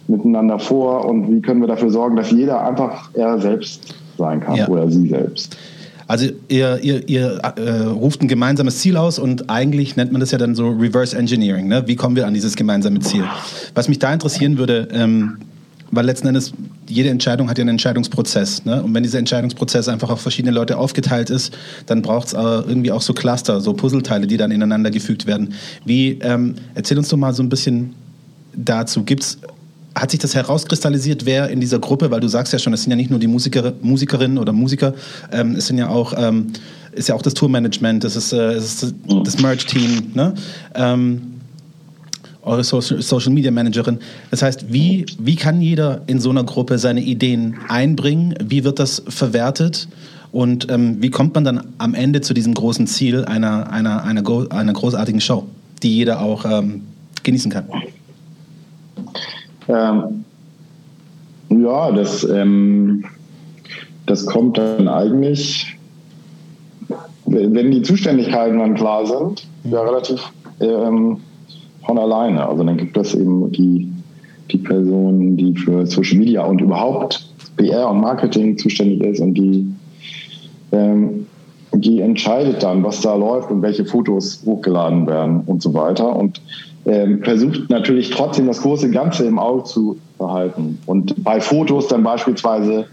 [0.09, 4.57] miteinander vor und wie können wir dafür sorgen, dass jeder einfach er selbst sein kann
[4.57, 4.69] ja.
[4.69, 5.57] oder sie selbst.
[6.09, 10.31] Also ihr, ihr, ihr äh, ruft ein gemeinsames Ziel aus und eigentlich nennt man das
[10.31, 11.67] ja dann so Reverse Engineering.
[11.67, 11.83] Ne?
[11.87, 13.25] Wie kommen wir an dieses gemeinsame Ziel?
[13.75, 15.39] Was mich da interessieren würde, ähm,
[15.91, 16.53] weil letzten Endes
[16.89, 18.65] jede Entscheidung hat ja einen Entscheidungsprozess.
[18.65, 18.83] Ne?
[18.83, 22.93] Und wenn dieser Entscheidungsprozess einfach auf verschiedene Leute aufgeteilt ist, dann braucht es äh, irgendwie
[22.93, 25.55] auch so Cluster, so Puzzleteile, die dann ineinander gefügt werden.
[25.85, 27.95] Wie, ähm, erzähl uns doch mal so ein bisschen
[28.55, 29.03] dazu.
[29.05, 29.39] Gibt's,
[29.95, 32.91] hat sich das herauskristallisiert, wer in dieser Gruppe, weil du sagst ja schon, es sind
[32.91, 34.95] ja nicht nur die Musiker, Musikerinnen oder Musiker,
[35.33, 36.53] ähm, es sind ja auch, ähm,
[36.93, 38.95] ist ja auch das Tourmanagement, es ist, äh, es ist
[39.25, 40.35] das Merch-Team, ne?
[40.75, 41.36] Ähm,
[42.47, 43.99] eure Social Media Managerin.
[44.31, 48.35] Das heißt, wie, wie kann jeder in so einer Gruppe seine Ideen einbringen?
[48.43, 49.89] Wie wird das verwertet?
[50.33, 54.23] Und ähm, wie kommt man dann am Ende zu diesem großen Ziel einer, einer, einer,
[54.51, 55.47] einer großartigen Show,
[55.83, 56.83] die jeder auch ähm,
[57.23, 57.65] genießen kann?
[59.69, 60.25] Ähm,
[61.49, 63.05] ja, das, ähm,
[64.07, 65.77] das kommt dann eigentlich,
[67.25, 70.21] wenn die Zuständigkeiten dann klar sind, ja relativ
[70.61, 71.19] ähm,
[71.87, 72.47] von alleine.
[72.47, 73.91] Also dann gibt es eben die,
[74.51, 79.67] die Person, die für Social Media und überhaupt PR und Marketing zuständig ist und die,
[80.73, 81.27] ähm,
[81.73, 86.41] die entscheidet dann, was da läuft und welche Fotos hochgeladen werden und so weiter und
[86.85, 92.03] ähm, versucht natürlich trotzdem das große Ganze im Auge zu behalten und bei Fotos dann
[92.03, 92.87] beispielsweise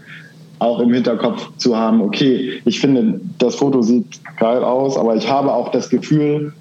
[0.60, 5.28] auch im Hinterkopf zu haben, okay, ich finde, das Foto sieht geil aus, aber ich
[5.28, 6.52] habe auch das Gefühl,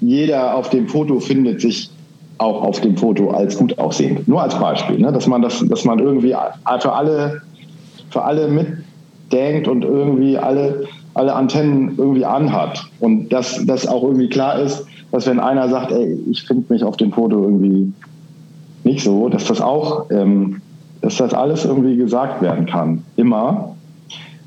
[0.00, 1.90] jeder auf dem Foto findet sich
[2.38, 4.28] auch auf dem Foto als gut aussehend.
[4.28, 5.12] Nur als Beispiel, ne?
[5.12, 6.34] dass man das, dass man irgendwie
[6.80, 7.42] für alle,
[8.10, 10.84] für alle mitdenkt und irgendwie alle,
[11.14, 12.84] alle Antennen irgendwie anhat.
[13.00, 16.84] Und dass das auch irgendwie klar ist, dass wenn einer sagt, ey, ich finde mich
[16.84, 17.92] auf dem Foto irgendwie
[18.84, 20.60] nicht so, dass das auch, ähm,
[21.00, 23.02] dass das alles irgendwie gesagt werden kann.
[23.16, 23.74] Immer.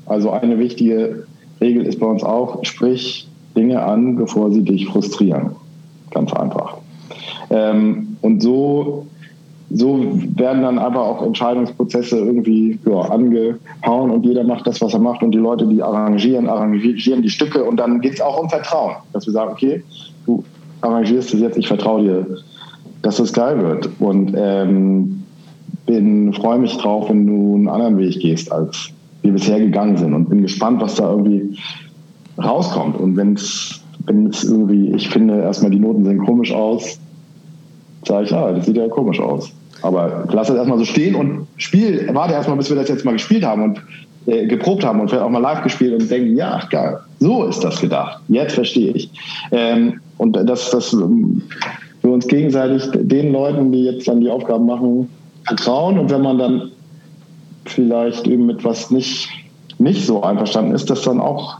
[0.06, 1.26] Also eine wichtige
[1.60, 5.50] Regel ist bei uns auch, sprich Dinge an, bevor sie dich frustrieren.
[6.10, 6.76] Ganz einfach.
[7.50, 9.06] Ähm, und so,
[9.70, 10.00] so
[10.36, 15.22] werden dann einfach auch Entscheidungsprozesse irgendwie ja, angehauen und jeder macht das, was er macht
[15.22, 18.96] und die Leute, die arrangieren, arrangieren die Stücke und dann geht es auch um Vertrauen,
[19.12, 19.82] dass wir sagen, okay,
[20.26, 20.44] du
[20.82, 22.26] arrangierst es jetzt, ich vertraue dir,
[23.00, 25.22] dass es geil wird und ähm,
[25.86, 28.90] bin freue mich drauf, wenn du einen anderen Weg gehst, als
[29.22, 31.56] wir bisher gegangen sind und bin gespannt, was da irgendwie
[32.38, 32.98] rauskommt.
[32.98, 33.80] Und wenn es
[34.44, 36.98] irgendwie, ich finde erstmal die Noten sehen komisch aus,
[38.06, 39.52] sage ich, ja, das sieht ja komisch aus.
[39.82, 43.12] Aber lass das erstmal so stehen und spiel, warte erstmal, bis wir das jetzt mal
[43.12, 43.82] gespielt haben und
[44.26, 47.64] äh, geprobt haben und vielleicht auch mal live gespielt und denken, ja, geil, so ist
[47.64, 48.20] das gedacht.
[48.28, 49.10] Jetzt verstehe ich.
[49.50, 51.42] Ähm, und dass das ähm,
[52.02, 55.08] wir uns gegenseitig den Leuten, die jetzt dann die Aufgaben machen,
[55.44, 56.70] vertrauen und wenn man dann
[57.64, 59.28] vielleicht eben mit was nicht,
[59.78, 61.58] nicht so einverstanden ist, das dann auch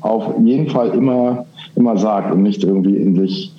[0.00, 1.46] auf jeden Fall immer,
[1.76, 3.52] immer sagt und nicht irgendwie in sich,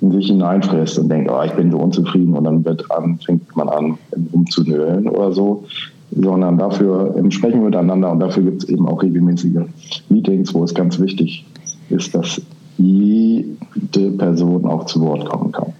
[0.00, 3.54] in sich hineinfrisst und denkt, oh, ich bin so unzufrieden und dann wird an, fängt
[3.56, 3.98] man an,
[4.32, 5.64] umzunölen oder so,
[6.10, 9.62] sondern dafür sprechen wir miteinander und dafür gibt es eben auch regelmäßige
[10.08, 11.44] Meetings, wo es ganz wichtig
[11.88, 12.40] ist, dass
[12.78, 15.72] jede Person auch zu Wort kommen kann.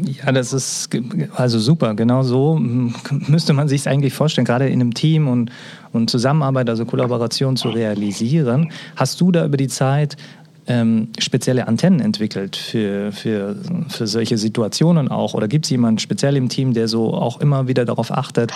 [0.00, 0.90] Ja, das ist
[1.34, 1.94] also super.
[1.94, 5.50] Genau so müsste man sich es eigentlich vorstellen, gerade in einem Team und,
[5.92, 8.70] und Zusammenarbeit, also Kollaboration zu realisieren.
[8.94, 10.16] Hast du da über die Zeit
[10.68, 13.56] ähm, spezielle Antennen entwickelt für, für,
[13.88, 15.34] für solche Situationen auch?
[15.34, 18.52] Oder gibt es jemanden speziell im Team, der so auch immer wieder darauf achtet,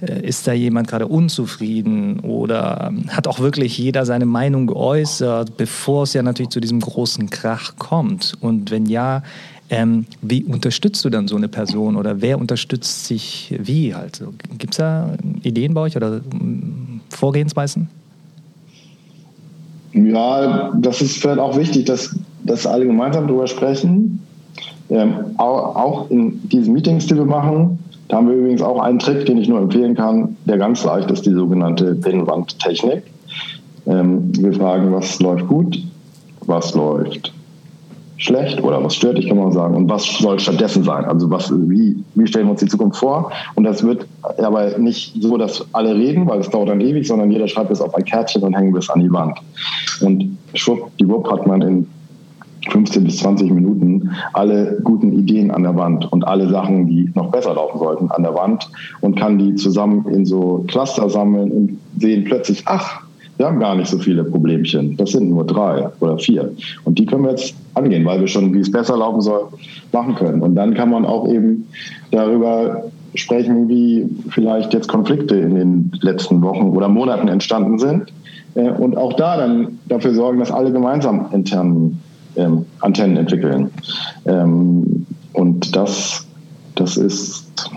[0.00, 5.56] äh, ist da jemand gerade unzufrieden oder ähm, hat auch wirklich jeder seine Meinung geäußert,
[5.56, 8.34] bevor es ja natürlich zu diesem großen Krach kommt?
[8.40, 9.22] Und wenn ja,
[9.68, 14.22] ähm, wie unterstützt du dann so eine Person oder wer unterstützt sich wie halt?
[14.58, 17.88] Gibt es da Ideen bei euch oder mm, Vorgehensweisen?
[19.92, 24.20] Ja, das ist vielleicht auch wichtig, dass, dass alle gemeinsam darüber sprechen.
[24.88, 29.00] Ähm, auch, auch in diesen Meetings, die wir machen, da haben wir übrigens auch einen
[29.00, 33.02] Trick, den ich nur empfehlen kann, der ganz leicht ist, die sogenannte Pinnwandtechnik.
[33.86, 35.82] Ähm, wir fragen, was läuft gut,
[36.42, 37.32] was läuft
[38.16, 39.74] schlecht oder was stört dich, kann man sagen.
[39.74, 41.04] Und was soll stattdessen sein?
[41.04, 43.30] Also was, wie, wie stellen wir uns die Zukunft vor?
[43.54, 44.06] Und das wird
[44.38, 47.80] aber nicht so, dass alle reden, weil es dauert dann ewig, sondern jeder schreibt es
[47.80, 49.38] auf ein Kärtchen und hängt es an die Wand.
[50.00, 51.86] Und schwuppdiwupp hat man in
[52.70, 57.30] 15 bis 20 Minuten alle guten Ideen an der Wand und alle Sachen, die noch
[57.30, 58.68] besser laufen sollten, an der Wand
[59.00, 63.05] und kann die zusammen in so Cluster sammeln und sehen plötzlich, ach,
[63.36, 64.96] wir haben gar nicht so viele Problemchen.
[64.96, 66.52] Das sind nur drei oder vier.
[66.84, 69.48] Und die können wir jetzt angehen, weil wir schon, wie es besser laufen soll,
[69.92, 70.42] machen können.
[70.42, 71.66] Und dann kann man auch eben
[72.10, 78.12] darüber sprechen, wie vielleicht jetzt Konflikte in den letzten Wochen oder Monaten entstanden sind.
[78.54, 82.00] Äh, und auch da dann dafür sorgen, dass alle gemeinsam internen
[82.36, 83.70] ähm, Antennen entwickeln.
[84.26, 86.26] Ähm, und das,
[86.74, 87.70] das ist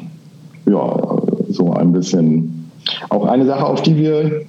[0.66, 2.70] ja so ein bisschen
[3.10, 4.42] auch eine Sache, auf die wir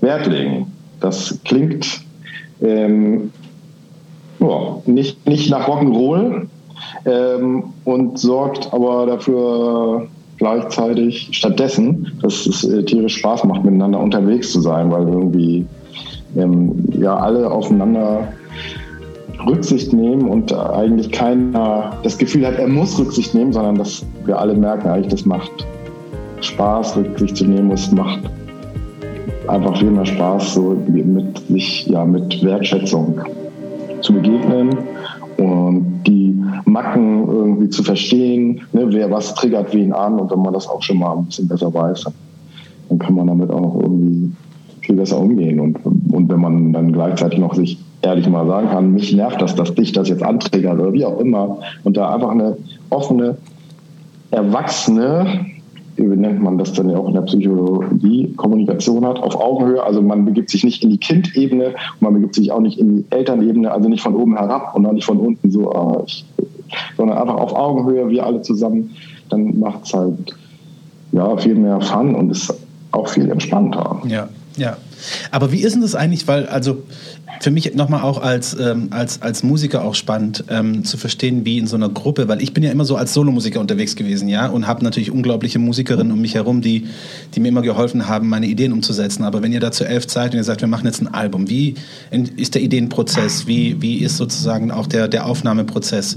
[0.00, 0.72] Wert legen.
[1.00, 2.00] Das klingt
[2.62, 3.30] ähm,
[4.40, 6.46] ja, nicht, nicht nach Rock'n'Roll
[7.04, 14.52] ähm, und sorgt aber dafür gleichzeitig stattdessen, dass es äh, tierisch Spaß macht, miteinander unterwegs
[14.52, 15.66] zu sein, weil irgendwie
[16.36, 18.28] ähm, ja alle aufeinander
[19.46, 24.38] Rücksicht nehmen und eigentlich keiner das Gefühl hat, er muss Rücksicht nehmen, sondern dass wir
[24.38, 25.50] alle merken, eigentlich das macht
[26.40, 28.20] Spaß, Rücksicht zu nehmen, es macht
[29.48, 33.20] einfach viel mehr Spaß, so mit sich ja mit Wertschätzung
[34.00, 34.70] zu begegnen
[35.38, 40.54] und die Macken irgendwie zu verstehen, ne, wer was triggert wen an und wenn man
[40.54, 42.06] das auch schon mal ein bisschen besser weiß,
[42.88, 44.30] dann kann man damit auch irgendwie
[44.80, 48.92] viel besser umgehen und, und wenn man dann gleichzeitig noch sich ehrlich mal sagen kann,
[48.92, 52.30] mich nervt das, dass dich das jetzt antriggert oder wie auch immer und da einfach
[52.30, 52.56] eine
[52.90, 53.36] offene,
[54.30, 55.46] erwachsene
[55.98, 59.82] nennt man das dann ja auch in der Psychologie, Kommunikation hat, auf Augenhöhe.
[59.82, 63.04] Also man begibt sich nicht in die Kindebene man begibt sich auch nicht in die
[63.10, 66.24] Elternebene, also nicht von oben herab und auch nicht von unten so, ah, ich,
[66.96, 68.94] sondern einfach auf Augenhöhe, wir alle zusammen.
[69.28, 70.36] Dann macht es halt
[71.12, 72.54] ja, viel mehr Fun und ist
[72.92, 74.00] auch viel entspannter.
[74.06, 74.76] Ja, ja.
[75.30, 76.26] Aber wie ist denn das eigentlich?
[76.26, 76.82] Weil, also
[77.40, 81.58] für mich nochmal auch als, ähm, als, als Musiker auch spannend ähm, zu verstehen, wie
[81.58, 84.46] in so einer Gruppe, weil ich bin ja immer so als Solomusiker unterwegs gewesen, ja,
[84.46, 86.86] und habe natürlich unglaubliche Musikerinnen um mich herum, die,
[87.34, 89.24] die mir immer geholfen haben, meine Ideen umzusetzen.
[89.24, 91.48] Aber wenn ihr da zu elf seid und ihr sagt, wir machen jetzt ein Album,
[91.48, 91.74] wie
[92.36, 93.46] ist der Ideenprozess?
[93.46, 96.16] Wie, wie ist sozusagen auch der, der Aufnahmeprozess?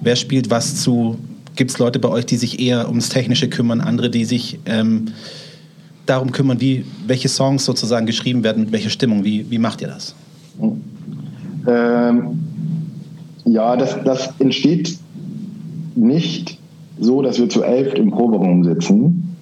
[0.00, 1.18] Wer spielt was zu?
[1.54, 5.06] Gibt es Leute bei euch, die sich eher ums Technische kümmern, andere, die sich ähm,
[6.06, 9.24] darum kümmern, wie, welche Songs sozusagen geschrieben werden, mit welcher Stimmung?
[9.24, 10.14] Wie, wie macht ihr das?
[11.66, 12.38] Ähm,
[13.44, 14.98] ja, das, das entsteht
[15.94, 16.58] nicht
[16.98, 19.36] so, dass wir zu elf im Proberaum sitzen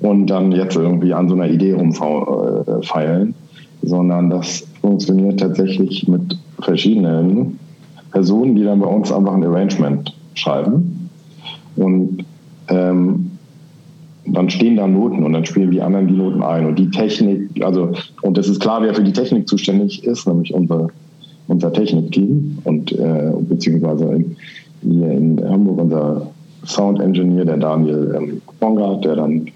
[0.00, 3.34] und dann jetzt irgendwie an so einer Idee rumfeilen,
[3.82, 7.58] sondern das funktioniert tatsächlich mit verschiedenen
[8.10, 11.10] Personen, die dann bei uns einfach ein Arrangement schreiben.
[11.76, 12.24] Und
[12.68, 13.29] ähm,
[14.32, 16.66] dann stehen da Noten und dann spielen die anderen die Noten ein.
[16.66, 20.52] Und die Technik, also, und es ist klar, wer für die Technik zuständig ist, nämlich
[20.52, 20.88] unser,
[21.48, 24.36] unser Technikteam und äh, beziehungsweise in,
[24.82, 26.30] hier in Hamburg unser
[26.66, 29.46] Sound Engineer, der Daniel ähm, Bongard, der dann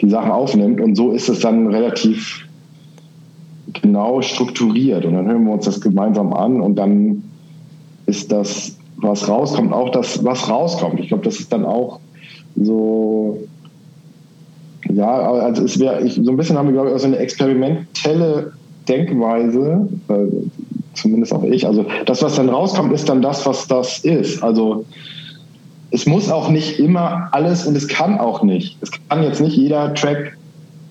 [0.00, 0.80] die Sachen aufnimmt.
[0.80, 2.46] Und so ist es dann relativ
[3.80, 5.04] genau strukturiert.
[5.04, 7.22] Und dann hören wir uns das gemeinsam an und dann
[8.06, 11.00] ist das, was rauskommt, auch das, was rauskommt.
[11.00, 12.00] Ich glaube, das ist dann auch
[12.56, 13.38] so
[14.94, 18.52] ja, also es wäre, so ein bisschen haben wir, glaube ich, auch so eine experimentelle
[18.88, 20.14] Denkweise, äh,
[20.94, 21.66] zumindest auch ich.
[21.66, 24.42] Also das, was dann rauskommt, ist dann das, was das ist.
[24.42, 24.84] Also
[25.90, 28.78] es muss auch nicht immer alles und es kann auch nicht.
[28.80, 30.36] Es kann jetzt nicht jeder Track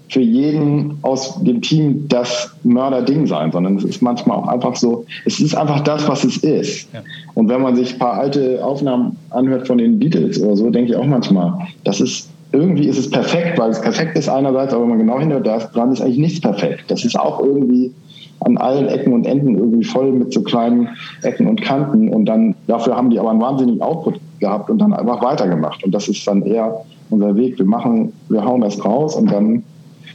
[0.10, 5.06] für jeden aus dem Team das Mörderding sein, sondern es ist manchmal auch einfach so,
[5.26, 6.94] es ist einfach das, was es ist.
[6.94, 7.02] Ja.
[7.34, 10.92] Und wenn man sich ein paar alte Aufnahmen anhört von den Beatles oder so, denke
[10.92, 11.54] ich auch manchmal,
[11.86, 15.20] das ist irgendwie ist es perfekt, weil es perfekt ist einerseits, aber wenn man genau
[15.20, 16.86] hinhört, da dran ist eigentlich nichts perfekt.
[16.90, 17.94] Das ist auch irgendwie
[18.42, 20.90] an allen Ecken und Enden irgendwie voll mit so kleinen
[21.22, 24.94] Ecken und Kanten und dann dafür haben die aber einen wahnsinnigen Output gehabt und dann
[24.94, 25.84] einfach weitergemacht.
[25.84, 27.58] Und das ist dann eher unser Weg.
[27.60, 29.64] Wir machen, wir hauen das raus und dann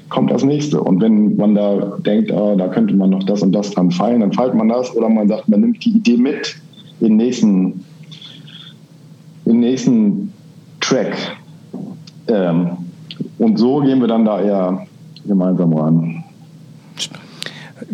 [0.09, 0.81] kommt das nächste.
[0.81, 4.21] Und wenn man da denkt, oh, da könnte man noch das und das dran feilen,
[4.21, 4.95] dann feilt man das.
[4.95, 6.57] Oder man sagt, man nimmt die Idee mit
[7.01, 7.85] in den nächsten,
[9.45, 10.33] in den nächsten
[10.81, 11.17] Track.
[12.29, 12.71] Ähm,
[13.39, 14.87] und so gehen wir dann da eher
[15.27, 16.25] gemeinsam ran.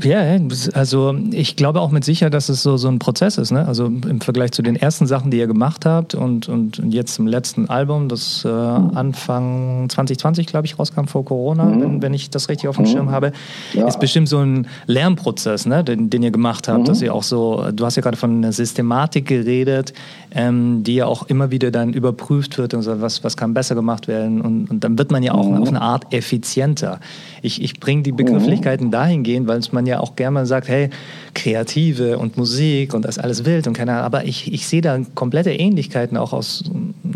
[0.00, 0.38] Ja,
[0.72, 3.50] also ich glaube auch mit Sicherheit, dass es so, so ein Prozess ist.
[3.50, 3.66] Ne?
[3.66, 7.18] Also im Vergleich zu den ersten Sachen, die ihr gemacht habt und, und, und jetzt
[7.18, 11.80] im letzten Album, das äh, Anfang 2020, glaube ich, rauskam vor Corona, mhm.
[11.80, 12.90] wenn, wenn ich das richtig auf dem mhm.
[12.90, 13.32] Schirm habe,
[13.74, 13.86] ja.
[13.86, 15.84] ist bestimmt so ein Lernprozess, ne?
[15.84, 16.84] den, den ihr gemacht habt, mhm.
[16.84, 19.92] dass ihr auch so, du hast ja gerade von einer Systematik geredet,
[20.34, 23.74] ähm, die ja auch immer wieder dann überprüft wird und so, was, was kann besser
[23.74, 25.60] gemacht werden und, und dann wird man ja auch mhm.
[25.60, 27.00] auf eine Art effizienter.
[27.42, 30.90] Ich, ich bringe die Begrifflichkeiten dahingehend, weil es man ja auch gerne mal sagt, hey,
[31.34, 34.82] Kreative und Musik und das ist alles wild und keine Ahnung, aber ich, ich sehe
[34.82, 36.64] da komplette Ähnlichkeiten auch aus,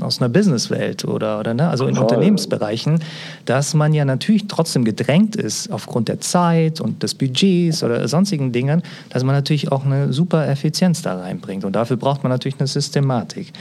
[0.01, 1.69] aus einer Businesswelt oder, oder ne?
[1.69, 2.05] also in Voll.
[2.05, 3.01] Unternehmensbereichen,
[3.45, 8.53] dass man ja natürlich trotzdem gedrängt ist aufgrund der Zeit und des Budgets oder sonstigen
[8.53, 12.59] Dingen, dass man natürlich auch eine super Effizienz da reinbringt und dafür braucht man natürlich
[12.59, 13.53] eine Systematik.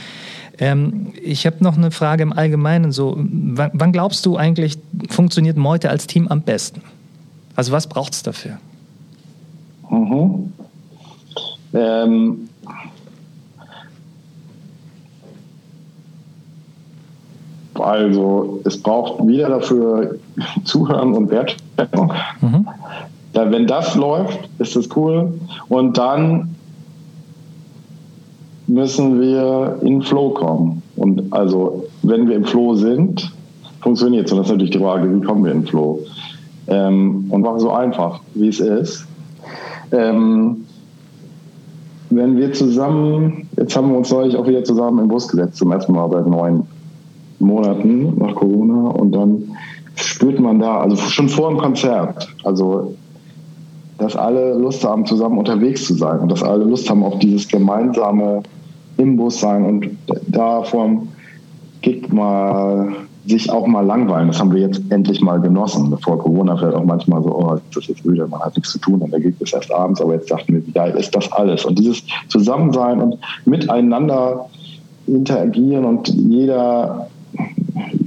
[0.57, 2.91] Ähm, ich habe noch eine Frage im Allgemeinen.
[2.91, 4.77] So, wann, wann glaubst du eigentlich,
[5.09, 6.81] funktioniert Meute als Team am besten?
[7.55, 8.57] Also was braucht es dafür?
[9.89, 10.53] Mhm.
[11.73, 12.49] Ähm,
[17.73, 20.17] also es braucht wieder dafür
[20.63, 22.13] Zuhören und Wertschätzung.
[22.41, 22.67] Mhm.
[23.33, 25.33] Ja, wenn das läuft, ist das cool.
[25.67, 26.55] Und dann
[28.67, 30.81] müssen wir in Flow kommen.
[30.95, 33.31] Und also, wenn wir im Flow sind,
[33.81, 34.31] funktioniert es.
[34.31, 35.99] Und das ist natürlich die Frage, wie kommen wir in Flow?
[36.67, 39.05] Ähm, und war so einfach, wie es ist.
[39.95, 40.65] Ähm,
[42.09, 45.71] wenn wir zusammen, jetzt haben wir uns neulich auch wieder zusammen im Bus gesetzt, zum
[45.71, 46.63] ersten Mal seit neun
[47.39, 48.89] Monaten nach Corona.
[48.89, 49.43] Und dann
[49.95, 52.93] spürt man da, also schon vor dem Konzert, also
[53.97, 57.47] dass alle Lust haben, zusammen unterwegs zu sein und dass alle Lust haben auf dieses
[57.47, 58.43] gemeinsame
[58.97, 59.65] im Bus sein.
[59.65, 59.89] Und
[60.27, 61.07] da vorm
[61.81, 62.93] Gig mal
[63.27, 64.27] sich auch mal langweilen.
[64.27, 65.89] Das haben wir jetzt endlich mal genossen.
[65.89, 68.79] Bevor Corona vielleicht auch manchmal so, oh, das ist jetzt müde, man hat nichts zu
[68.79, 71.31] tun und der Gig ist erst abends, aber jetzt dachten wir, wie geil ist das
[71.31, 71.65] alles?
[71.65, 74.45] Und dieses Zusammensein und miteinander
[75.07, 77.07] interagieren und jeder,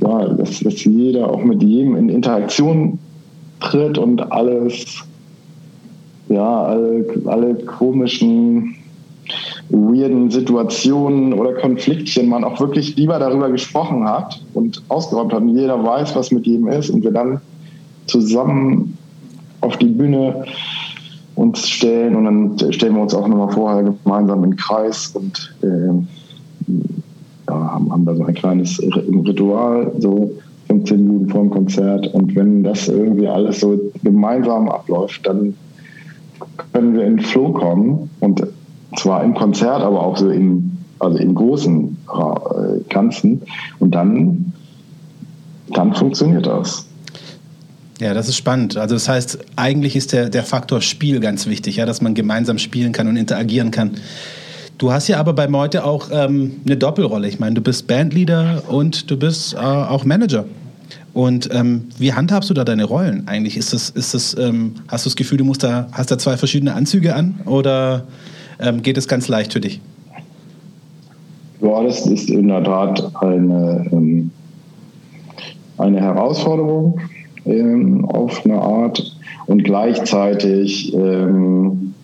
[0.01, 2.99] ja, dass, dass jeder auch mit jedem in Interaktion
[3.61, 5.05] tritt und alles,
[6.29, 8.75] ja, alle, alle komischen
[9.99, 15.57] weirden Situationen oder Konfliktchen man auch wirklich lieber darüber gesprochen hat und ausgeräumt hat und
[15.57, 17.41] jeder weiß, was mit jedem ist und wir dann
[18.07, 18.97] zusammen
[19.61, 20.45] auf die Bühne
[21.35, 25.55] uns stellen und dann stellen wir uns auch nochmal vorher gemeinsam in den Kreis und
[25.63, 26.73] äh,
[27.49, 30.33] ja, haben, haben da so ein kleines Ritual, so
[30.67, 35.55] 15 Minuten vor dem Konzert und wenn das irgendwie alles so gemeinsam abläuft, dann
[36.73, 38.43] können wir in den Flow kommen und
[38.97, 43.43] zwar im Konzert, aber auch so im, also im großen äh, Ganzen.
[43.79, 44.53] Und dann,
[45.69, 46.87] dann funktioniert das.
[48.01, 48.77] Ja, das ist spannend.
[48.77, 52.59] Also das heißt, eigentlich ist der, der Faktor Spiel ganz wichtig, ja, dass man gemeinsam
[52.59, 53.93] spielen kann und interagieren kann.
[54.79, 57.27] Du hast ja aber bei Meute auch ähm, eine Doppelrolle.
[57.27, 60.45] Ich meine, du bist Bandleader und du bist äh, auch Manager.
[61.13, 63.57] Und ähm, wie handhabst du da deine Rollen eigentlich?
[63.57, 66.37] Ist das, ist das, ähm, hast du das Gefühl, du musst da, hast da zwei
[66.37, 68.07] verschiedene Anzüge an oder
[68.61, 69.81] ähm, geht es ganz leicht für dich?
[71.61, 74.31] Ja, das ist in der Tat eine, ähm,
[75.77, 77.01] eine Herausforderung
[77.45, 79.17] ähm, auf eine Art
[79.47, 81.95] und gleichzeitig ähm,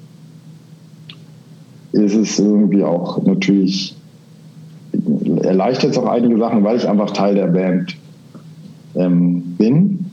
[1.93, 3.95] ist es irgendwie auch natürlich
[5.43, 7.97] erleichtert es auch einige Sachen, weil ich einfach Teil der Band
[8.97, 10.07] ähm, bin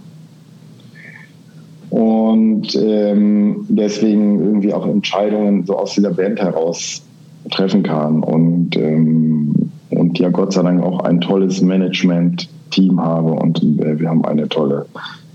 [1.92, 7.04] und ähm, deswegen irgendwie auch Entscheidungen so aus dieser Band heraus
[7.52, 9.54] treffen kann und, ähm,
[9.90, 14.48] und ja Gott sei Dank auch ein tolles Management-Team habe und äh, wir haben eine
[14.48, 14.86] tolle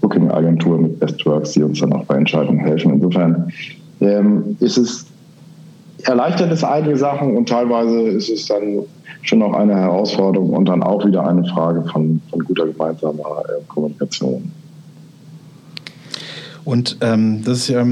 [0.01, 2.95] Booking-Agentur mit Bestworks, die uns dann auch bei Entscheidungen helfen.
[2.95, 3.53] Insofern
[4.01, 5.07] ähm, ist es
[6.05, 8.79] erleichtert es einige Sachen und teilweise ist es dann
[9.21, 13.63] schon noch eine Herausforderung und dann auch wieder eine Frage von, von guter gemeinsamer äh,
[13.69, 14.51] Kommunikation.
[16.67, 17.87] Und ähm, das ist ja,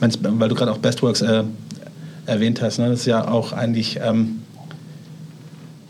[0.00, 1.44] weil du gerade auch Bestworks äh,
[2.24, 2.88] erwähnt hast, ne?
[2.88, 4.38] das ist ja auch eigentlich ähm,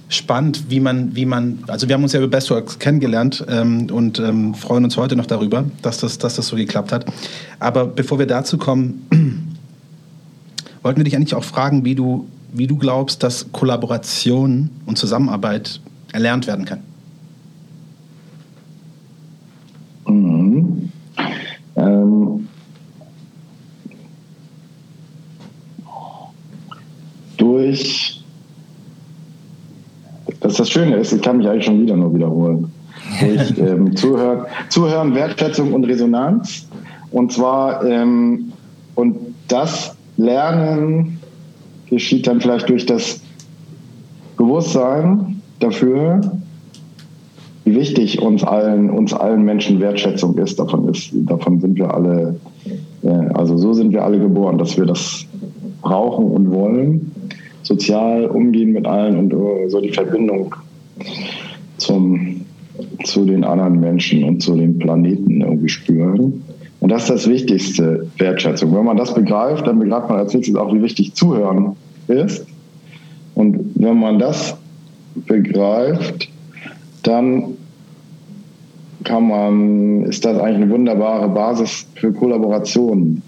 [0.08, 4.18] spannend, wie man, wie man, also wir haben uns ja über Bestworks kennengelernt ähm, und
[4.18, 7.04] ähm, freuen uns heute noch darüber, dass das, dass das so geklappt hat.
[7.60, 9.06] Aber bevor wir dazu kommen,
[10.82, 15.80] wollten wir dich eigentlich auch fragen, wie du wie du glaubst, dass Kollaboration und Zusammenarbeit
[16.12, 16.80] erlernt werden kann.
[21.76, 22.48] Ähm,
[27.36, 28.22] durch
[30.42, 32.70] das ist das Schöne ist, ich kann mich eigentlich schon wieder nur wiederholen.
[33.20, 36.68] Durch ähm, Zuhören, Zuhören, Wertschätzung und Resonanz.
[37.12, 38.52] Und zwar, ähm,
[38.96, 39.16] und
[39.48, 41.20] das Lernen
[41.86, 43.20] geschieht dann vielleicht durch das
[44.36, 46.20] Bewusstsein dafür,
[47.64, 50.58] wie wichtig uns allen, uns allen Menschen Wertschätzung ist.
[50.58, 52.36] Davon ist, davon sind wir alle,
[53.34, 55.26] also so sind wir alle geboren, dass wir das
[55.80, 57.12] brauchen und wollen.
[57.62, 60.54] Sozial umgehen mit allen und äh, so die Verbindung
[61.76, 62.40] zum,
[63.04, 66.42] zu den anderen Menschen und zu den Planeten irgendwie spüren.
[66.80, 68.74] Und das ist das Wichtigste, Wertschätzung.
[68.74, 71.76] Wenn man das begreift, dann begreift man als nächstes auch, wie wichtig Zuhören
[72.08, 72.44] ist.
[73.36, 74.56] Und wenn man das
[75.14, 76.28] begreift,
[77.02, 77.56] dann
[79.04, 83.22] kann man, ist das eigentlich eine wunderbare Basis für Kollaborationen.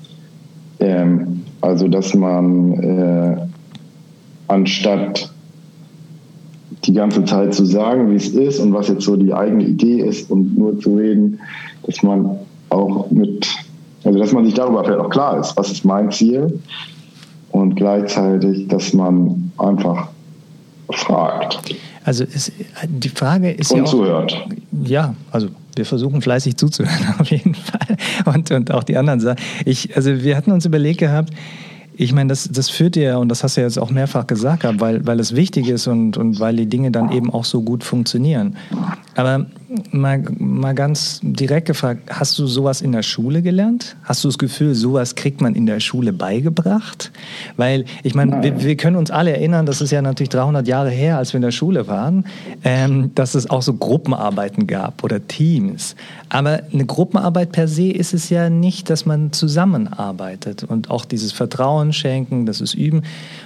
[0.81, 3.37] Ähm, also, dass man äh,
[4.49, 5.31] anstatt
[6.85, 10.01] die ganze Zeit zu sagen, wie es ist und was jetzt so die eigene Idee
[10.01, 11.41] ist und nur zu reden,
[11.85, 13.47] dass man auch mit,
[14.05, 16.61] also dass man sich darüber vielleicht auch klar ist, was ist mein Ziel
[17.53, 20.09] und gleichzeitig, dass man einfach
[20.91, 21.61] fragt.
[22.05, 22.53] Also ist,
[22.87, 24.47] die Frage ist und ja auch, zuhört.
[24.85, 27.97] Ja, also wir versuchen fleißig zuzuhören auf jeden Fall
[28.27, 29.39] und, und auch die anderen Sachen.
[29.65, 31.31] Ich, also wir hatten uns überlegt gehabt,
[31.97, 34.65] ich meine, das, das führt dir, und das hast du ja jetzt auch mehrfach gesagt,
[34.81, 37.85] weil, weil es wichtig ist und, und weil die Dinge dann eben auch so gut
[37.85, 38.57] funktionieren.
[39.15, 39.47] Aber
[39.93, 43.97] mal, mal ganz direkt gefragt, hast du sowas in der Schule gelernt?
[44.03, 47.13] Hast du das Gefühl, sowas kriegt man in der Schule beigebracht?
[47.57, 50.91] Weil, ich meine, wir, wir, können uns alle erinnern, das ist ja natürlich 300 Jahre
[50.91, 52.27] her, als wir in der Schule waren,
[52.65, 55.97] ähm, dass es auch so Gruppenarbeiten gab oder Teams.
[56.29, 61.33] Aber eine Gruppenarbeit per se ist es ja nicht, dass man zusammenarbeitet und auch dieses
[61.33, 63.03] Vertrauen schenken, das ist Üben.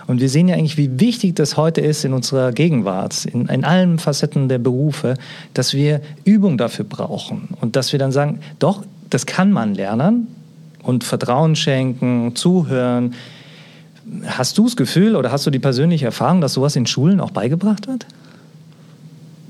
[0.07, 3.65] Und wir sehen ja eigentlich, wie wichtig das heute ist in unserer Gegenwart, in, in
[3.65, 5.15] allen Facetten der Berufe,
[5.55, 10.29] dass wir Übung dafür brauchen und dass wir dann sagen, doch, das kann man lernen
[10.83, 13.15] und Vertrauen schenken, zuhören.
[14.27, 17.31] Hast du das Gefühl oder hast du die persönliche Erfahrung, dass sowas in Schulen auch
[17.31, 18.07] beigebracht wird?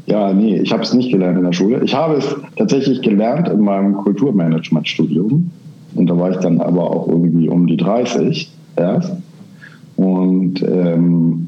[0.07, 1.85] Ja, nee, ich habe es nicht gelernt in der Schule.
[1.85, 5.51] Ich habe es tatsächlich gelernt in meinem Kulturmanagement-Studium.
[5.95, 9.12] Und da war ich dann aber auch irgendwie um die 30 erst.
[9.97, 11.48] Und ähm,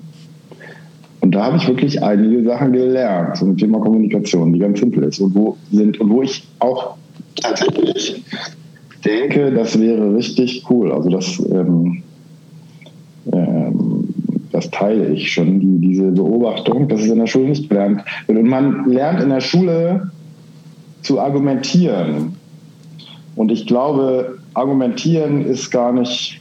[1.21, 5.21] und da habe ich wirklich einige Sachen gelernt zum Thema Kommunikation, die ganz simpel ist
[5.21, 6.97] und wo sind und wo ich auch
[7.37, 8.23] tatsächlich
[9.05, 10.93] denke, das wäre richtig cool.
[10.93, 12.03] Also das, ähm,
[13.33, 14.09] ähm,
[14.51, 18.39] das teile ich schon, die, diese Beobachtung, dass es in der Schule nicht gelernt wird.
[18.39, 20.11] Und man lernt in der Schule
[21.03, 22.35] zu argumentieren.
[23.37, 26.41] Und ich glaube, argumentieren ist gar nicht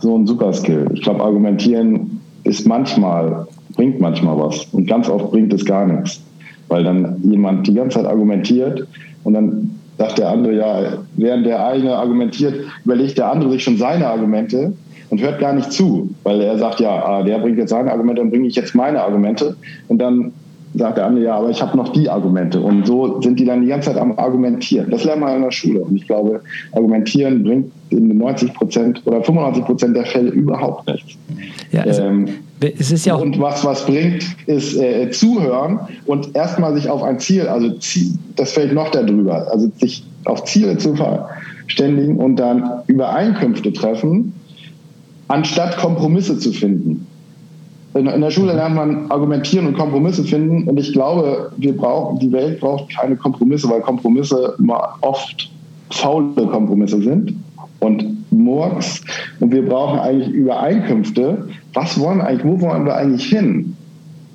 [0.00, 0.90] so ein Superskill.
[0.94, 3.46] Ich glaube, argumentieren ist manchmal
[3.76, 6.22] bringt manchmal was und ganz oft bringt es gar nichts,
[6.68, 8.86] weil dann jemand die ganze Zeit argumentiert
[9.24, 12.54] und dann sagt der andere, ja, während der eine argumentiert,
[12.84, 14.72] überlegt der andere sich schon seine Argumente
[15.10, 18.22] und hört gar nicht zu, weil er sagt, ja, ah, der bringt jetzt seine Argumente,
[18.22, 19.56] dann bringe ich jetzt meine Argumente
[19.88, 20.32] und dann
[20.74, 22.60] sagt der andere, ja, aber ich habe noch die Argumente.
[22.60, 24.90] Und so sind die dann die ganze Zeit am Argumentieren.
[24.90, 25.80] Das lernen wir in der Schule.
[25.80, 26.40] Und ich glaube,
[26.72, 31.16] Argumentieren bringt in 90 Prozent oder 95 Prozent der Fälle überhaupt nichts.
[31.70, 32.28] Ja, also ähm,
[32.60, 37.02] es ist ja auch und was was bringt, ist äh, zuhören und erstmal sich auf
[37.02, 37.70] ein Ziel, also
[38.36, 44.32] das fällt noch darüber, also sich auf Ziele zu verständigen und dann Übereinkünfte treffen,
[45.28, 47.06] anstatt Kompromisse zu finden.
[47.94, 48.58] In, in der Schule mhm.
[48.58, 53.16] lernt man argumentieren und Kompromisse finden und ich glaube, wir brauchen, die Welt braucht keine
[53.16, 54.56] Kompromisse, weil Kompromisse
[55.00, 55.50] oft
[55.90, 57.34] faule Kompromisse sind
[57.84, 59.02] und Murks
[59.40, 61.48] und wir brauchen eigentlich Übereinkünfte.
[61.72, 63.76] Was wollen wir eigentlich, wo wollen wir eigentlich hin?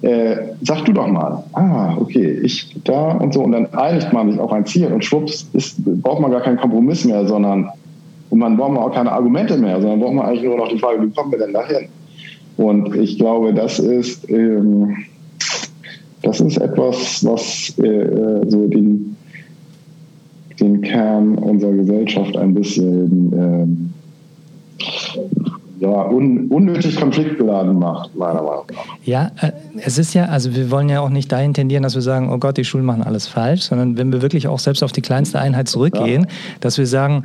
[0.01, 1.43] Äh, sag du doch mal.
[1.53, 3.41] Ah, okay, ich da und so.
[3.41, 6.57] Und dann einigt man sich auf ein Ziel und schwupps ist, braucht man gar keinen
[6.57, 7.69] Kompromiss mehr, sondern
[8.29, 11.01] und man braucht auch keine Argumente mehr, sondern braucht man eigentlich nur noch die Frage,
[11.01, 11.87] wie kommen wir denn dahin?
[12.57, 14.97] Und ich glaube, das ist, ähm,
[16.21, 19.15] das ist etwas, was äh, äh so den,
[20.59, 23.93] den Kern unserer Gesellschaft ein bisschen ähm,
[25.79, 28.97] ja, un, unnötig konfliktgeladen macht, meiner Meinung nach.
[29.05, 32.01] Ja, äh, es ist ja, also wir wollen ja auch nicht dahin tendieren, dass wir
[32.01, 34.91] sagen, oh Gott, die Schulen machen alles falsch, sondern wenn wir wirklich auch selbst auf
[34.91, 36.29] die kleinste Einheit zurückgehen, ja.
[36.59, 37.23] dass wir sagen,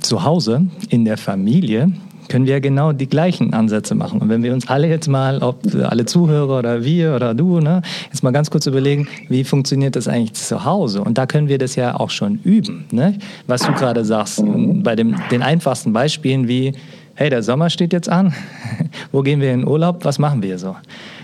[0.00, 1.92] zu Hause, in der Familie,
[2.28, 4.20] können wir genau die gleichen Ansätze machen.
[4.20, 7.82] Und wenn wir uns alle jetzt mal, ob alle Zuhörer oder wir oder du, ne,
[8.12, 11.02] jetzt mal ganz kurz überlegen, wie funktioniert das eigentlich zu Hause?
[11.02, 12.84] Und da können wir das ja auch schon üben.
[12.90, 13.18] Ne?
[13.46, 16.72] Was du gerade sagst, bei dem, den einfachsten Beispielen wie,
[17.16, 18.32] hey, der Sommer steht jetzt an,
[19.12, 20.76] wo gehen wir in Urlaub, was machen wir so?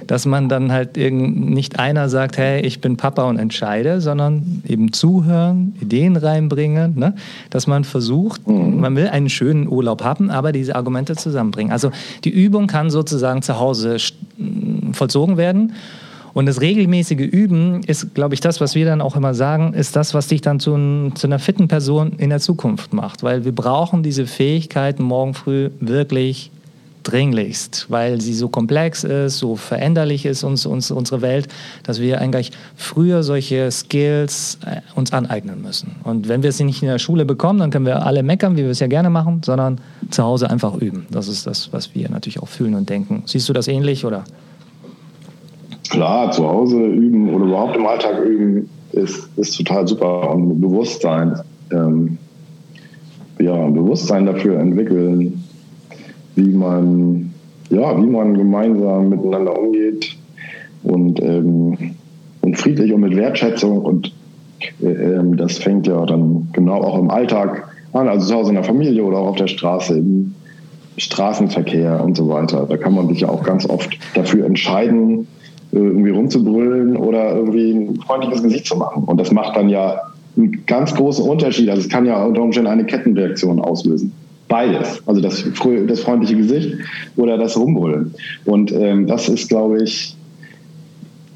[0.07, 4.93] dass man dann halt nicht einer sagt, hey, ich bin Papa und entscheide, sondern eben
[4.93, 7.14] zuhören, Ideen reinbringen, ne?
[7.51, 8.80] dass man versucht, mhm.
[8.80, 11.72] man will einen schönen Urlaub haben, aber diese Argumente zusammenbringen.
[11.72, 11.90] Also
[12.24, 13.97] die Übung kann sozusagen zu Hause
[14.93, 15.72] vollzogen werden.
[16.35, 19.97] Und das regelmäßige Üben ist, glaube ich, das, was wir dann auch immer sagen, ist
[19.97, 23.22] das, was dich dann zu, zu einer fitten Person in der Zukunft macht.
[23.22, 26.51] Weil wir brauchen diese Fähigkeiten morgen früh wirklich
[27.03, 31.49] dringlichst, weil sie so komplex ist, so veränderlich ist uns, uns, unsere Welt,
[31.83, 35.97] dass wir eigentlich früher solche Skills äh, uns aneignen müssen.
[36.05, 38.62] Und wenn wir sie nicht in der Schule bekommen, dann können wir alle meckern, wie
[38.62, 39.80] wir es ja gerne machen, sondern
[40.11, 41.07] zu Hause einfach üben.
[41.11, 43.22] Das ist das, was wir natürlich auch fühlen und denken.
[43.26, 44.24] Siehst du das ähnlich oder?
[45.93, 51.34] Klar, zu Hause üben oder überhaupt im Alltag üben ist, ist total super und Bewusstsein,
[51.70, 52.16] ähm,
[53.38, 55.45] ja, Bewusstsein dafür entwickeln,
[56.34, 57.34] wie man,
[57.68, 60.16] ja, wie man gemeinsam miteinander umgeht
[60.82, 61.76] und, ähm,
[62.40, 64.14] und friedlich und mit Wertschätzung und
[64.80, 68.55] äh, ähm, das fängt ja dann genau auch im Alltag an, also zu Hause in
[68.55, 70.34] der Familie oder auch auf der Straße, im
[70.97, 72.64] Straßenverkehr und so weiter.
[72.66, 75.26] Da kann man sich ja auch ganz oft dafür entscheiden,
[75.73, 79.05] irgendwie rumzubrüllen oder irgendwie ein freundliches Gesicht zu machen.
[79.05, 80.01] Und das macht dann ja
[80.37, 81.68] einen ganz großen Unterschied.
[81.68, 84.12] Also es kann ja unter Umständen eine Kettenreaktion auslösen.
[84.49, 85.03] Beides.
[85.07, 85.45] Also das,
[85.87, 86.77] das freundliche Gesicht
[87.16, 88.14] oder das Rumbrüllen.
[88.45, 90.14] Und ähm, das ist, glaube ich,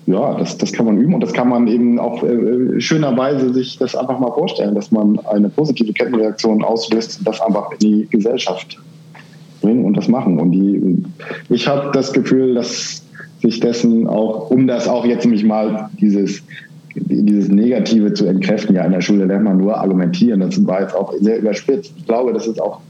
[0.06, 3.76] ja, das, das kann man üben und das kann man eben auch äh, schönerweise sich
[3.78, 8.08] das einfach mal vorstellen, dass man eine positive Kettenreaktion auslöst und das einfach in die
[8.10, 8.78] Gesellschaft
[9.62, 10.38] bringen und das machen.
[10.38, 11.02] Und die,
[11.48, 13.02] ich habe das Gefühl, dass
[13.46, 16.42] sich dessen auch, um das auch jetzt nämlich mal dieses
[16.98, 18.74] dieses Negative zu entkräften.
[18.74, 20.40] Ja, in der Schule lernt man nur argumentieren.
[20.40, 21.92] Das war jetzt auch sehr überspitzt.
[21.96, 22.80] Ich glaube, das ist auch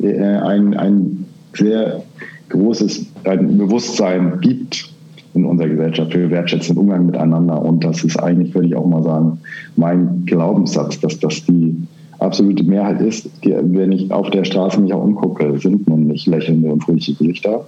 [0.00, 1.24] äh, ein, ein
[1.54, 2.02] sehr
[2.48, 4.90] großes ein Bewusstsein gibt
[5.34, 7.60] in unserer Gesellschaft für wertschätzenden Umgang miteinander.
[7.62, 9.38] Und das ist eigentlich, würde ich auch mal sagen,
[9.76, 11.76] mein Glaubenssatz, dass das die
[12.18, 16.72] absolute Mehrheit ist, die, wenn ich auf der Straße mich auch umgucke, sind nämlich lächelnde
[16.72, 17.66] und fröhliche Gesichter.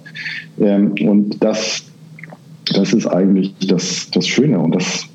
[0.59, 1.83] Ähm, und das,
[2.73, 5.05] das ist eigentlich das, das Schöne und das,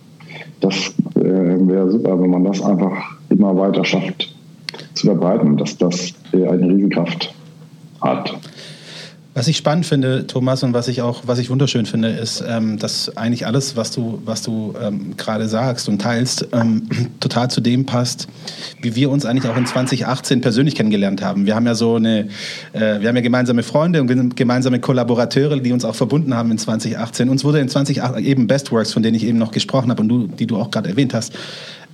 [0.61, 4.35] das äh, wäre super, wenn man das einfach immer weiter schafft
[4.95, 7.35] zu verbreiten, dass das eine Riesenkraft
[8.01, 8.35] hat.
[9.37, 12.79] Was ich spannend finde, Thomas, und was ich auch, was ich wunderschön finde, ist, ähm,
[12.79, 16.89] dass eigentlich alles, was du, was du ähm, gerade sagst und teilst, ähm,
[17.21, 18.29] total zu dem passt,
[18.81, 21.47] wie wir uns eigentlich auch in 2018 persönlich kennengelernt haben.
[21.47, 22.29] Wir haben ja so eine,
[22.75, 26.59] äh, wir haben ja gemeinsame Freunde und gemeinsame Kollaborateure, die uns auch verbunden haben in
[26.59, 27.29] 2018.
[27.29, 30.29] Uns wurde in 2018 eben Bestworks, von denen ich eben noch gesprochen habe und du,
[30.29, 31.33] die du auch gerade erwähnt hast,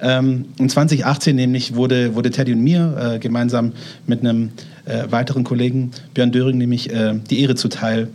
[0.03, 3.73] ähm, in 2018 nämlich wurde, wurde Teddy und mir äh, gemeinsam
[4.07, 4.51] mit einem
[4.91, 8.09] äh, weiteren Kollegen, Björn Döring, nämlich äh, die Ehre zuteil,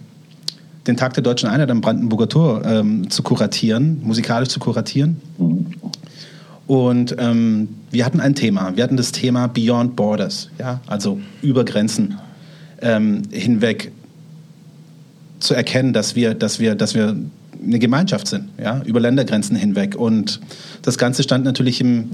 [0.88, 5.20] den Tag der Deutschen Einheit am Brandenburger Tor ähm, zu kuratieren, musikalisch zu kuratieren.
[6.68, 8.76] Und ähm, wir hatten ein Thema.
[8.76, 12.20] Wir hatten das Thema Beyond Borders, ja, also über Grenzen
[12.82, 13.92] ähm, hinweg
[15.40, 17.16] zu erkennen, dass wir, dass wir, dass wir
[17.66, 19.96] eine Gemeinschaft sind, ja, über Ländergrenzen hinweg.
[19.96, 20.40] Und
[20.82, 22.10] das Ganze stand natürlich im,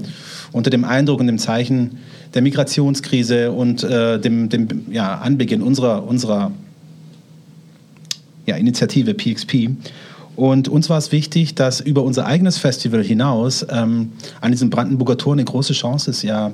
[0.52, 1.98] unter dem Eindruck und dem Zeichen
[2.34, 6.52] der Migrationskrise und äh, dem, dem ja, Anbeginn unserer, unserer
[8.46, 9.70] ja, Initiative PXP.
[10.34, 15.18] Und uns war es wichtig, dass über unser eigenes Festival hinaus ähm, an diesem Brandenburger
[15.18, 16.52] Tor eine große Chance ist, ja,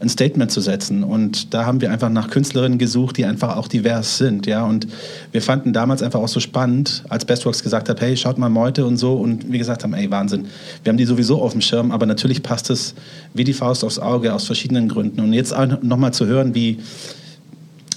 [0.00, 1.04] ein Statement zu setzen.
[1.04, 4.46] Und da haben wir einfach nach Künstlerinnen gesucht, die einfach auch divers sind.
[4.46, 4.64] Ja?
[4.64, 4.86] Und
[5.32, 8.86] wir fanden damals einfach auch so spannend, als Bestworks gesagt hat, hey, schaut mal Meute
[8.86, 9.14] und so.
[9.14, 10.46] Und wir gesagt haben, ey, Wahnsinn.
[10.82, 12.94] Wir haben die sowieso auf dem Schirm, aber natürlich passt es
[13.32, 15.20] wie die Faust aufs Auge aus verschiedenen Gründen.
[15.20, 16.78] Und jetzt nochmal zu hören, wie,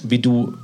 [0.02, 0.54] wie du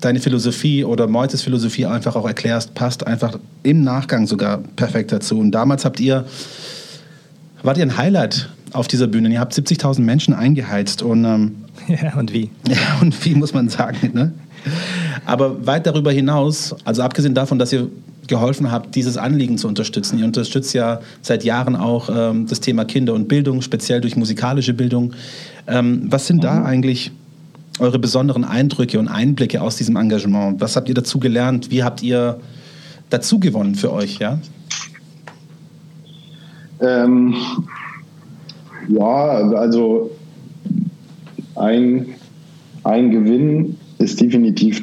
[0.00, 5.38] deine Philosophie oder Meutes Philosophie einfach auch erklärst, passt einfach im Nachgang sogar perfekt dazu.
[5.38, 6.24] Und damals habt ihr,
[7.62, 9.28] wart ihr ein Highlight auf dieser Bühne.
[9.30, 11.56] Ihr habt 70.000 Menschen eingeheizt und ähm,
[11.88, 12.50] ja und wie?
[12.68, 14.10] Ja und wie muss man sagen.
[14.12, 14.32] Ne?
[15.24, 17.88] Aber weit darüber hinaus, also abgesehen davon, dass ihr
[18.26, 20.18] geholfen habt, dieses Anliegen zu unterstützen.
[20.18, 24.74] Ihr unterstützt ja seit Jahren auch ähm, das Thema Kinder und Bildung, speziell durch musikalische
[24.74, 25.14] Bildung.
[25.66, 26.42] Ähm, was sind mhm.
[26.42, 27.10] da eigentlich
[27.78, 30.60] eure besonderen Eindrücke und Einblicke aus diesem Engagement?
[30.60, 31.70] Was habt ihr dazu gelernt?
[31.70, 32.38] Wie habt ihr
[33.10, 34.18] dazu gewonnen für euch?
[34.18, 34.38] Ja?
[36.80, 37.34] Ähm,
[38.88, 40.10] ja, also
[41.54, 42.06] ein,
[42.84, 44.80] ein Gewinn ist definitiv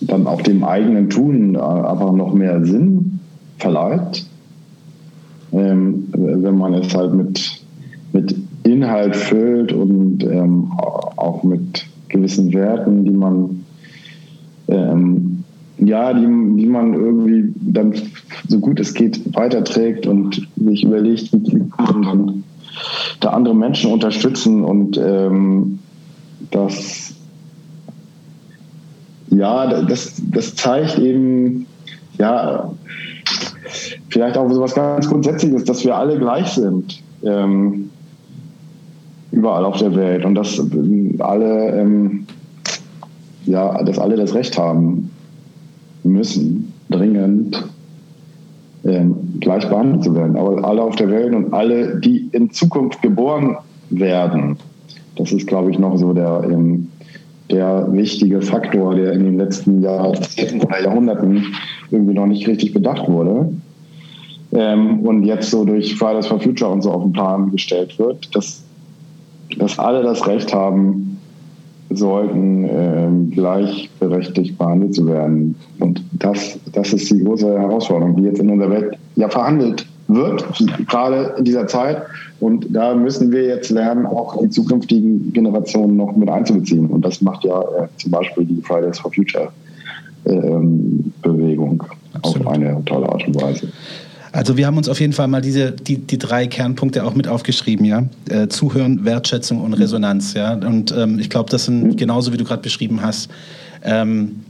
[0.00, 3.20] dann auch dem eigenen Tun einfach noch mehr Sinn
[3.58, 4.26] verleiht.
[5.52, 7.62] Ähm, wenn man es halt mit,
[8.12, 10.70] mit Inhalt füllt und ähm,
[11.16, 13.64] auch mit gewissen Werten, die man
[14.68, 15.44] ähm,
[15.78, 17.94] ja, die, die man irgendwie dann
[18.48, 22.44] so gut es geht weiterträgt und sich überlegt, wie man dann
[23.20, 25.78] da andere Menschen unterstützen und ähm,
[26.50, 27.14] das
[29.30, 31.66] ja, das, das zeigt eben,
[32.18, 32.70] ja,
[34.08, 37.02] vielleicht auch so was ganz Grundsätzliches, dass wir alle gleich sind.
[37.22, 37.90] Ähm,
[39.30, 40.60] überall auf der Welt und dass
[41.18, 42.26] alle, ähm,
[43.44, 45.10] ja, dass alle das Recht haben
[46.02, 47.62] müssen, dringend
[48.88, 50.36] ähm, gleich behandelt zu werden.
[50.36, 53.56] Aber alle auf der Welt und alle, die in Zukunft geboren
[53.90, 54.56] werden,
[55.16, 56.88] das ist, glaube ich, noch so der, ähm,
[57.50, 61.44] der wichtige Faktor, der in den letzten Jahrzehnten oder Jahrhunderten
[61.90, 63.50] irgendwie noch nicht richtig bedacht wurde.
[64.52, 68.34] Ähm, und jetzt so durch Fridays for Future und so auf den Plan gestellt wird,
[68.34, 68.62] dass,
[69.58, 71.17] dass alle das Recht haben,
[71.90, 75.56] sollten, äh, gleichberechtigt behandelt zu werden.
[75.78, 80.44] Und das, das ist die große Herausforderung, die jetzt in unserer Welt ja verhandelt wird,
[80.86, 82.02] gerade in dieser Zeit.
[82.40, 86.86] Und da müssen wir jetzt lernen, auch die zukünftigen Generationen noch mit einzubeziehen.
[86.86, 89.48] Und das macht ja äh, zum Beispiel die Fridays for Future
[90.26, 91.82] ähm, Bewegung
[92.14, 92.46] Absolut.
[92.46, 93.68] auf eine tolle Art und Weise.
[94.32, 97.28] Also wir haben uns auf jeden Fall mal diese, die, die drei Kernpunkte auch mit
[97.28, 98.04] aufgeschrieben, ja.
[98.28, 100.54] Äh, Zuhören, Wertschätzung und Resonanz, ja.
[100.54, 103.30] Und ähm, ich glaube, das sind genauso wie du gerade beschrieben hast,
[103.82, 104.44] ähm,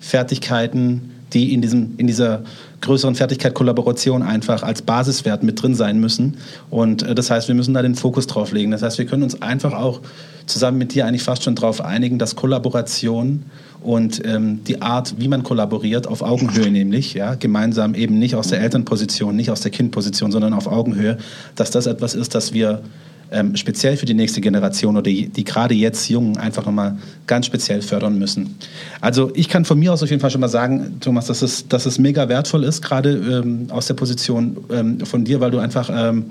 [0.00, 2.42] Fertigkeiten, die in, diesem, in dieser
[2.82, 6.36] größeren Fertigkeit Kollaboration einfach als Basiswert mit drin sein müssen.
[6.70, 8.70] Und äh, das heißt, wir müssen da den Fokus drauf legen.
[8.70, 10.00] Das heißt, wir können uns einfach auch
[10.46, 13.44] zusammen mit dir eigentlich fast schon darauf einigen, dass Kollaboration
[13.84, 18.48] und ähm, die Art, wie man kollaboriert, auf Augenhöhe nämlich, ja, gemeinsam eben nicht aus
[18.48, 21.18] der Elternposition, nicht aus der Kindposition, sondern auf Augenhöhe,
[21.54, 22.80] dass das etwas ist, das wir
[23.30, 27.44] ähm, speziell für die nächste Generation oder die, die gerade jetzt Jungen einfach nochmal ganz
[27.44, 28.56] speziell fördern müssen.
[29.02, 31.68] Also ich kann von mir aus auf jeden Fall schon mal sagen, Thomas, dass es,
[31.68, 35.58] dass es mega wertvoll ist, gerade ähm, aus der Position ähm, von dir, weil du
[35.58, 36.26] einfach ähm,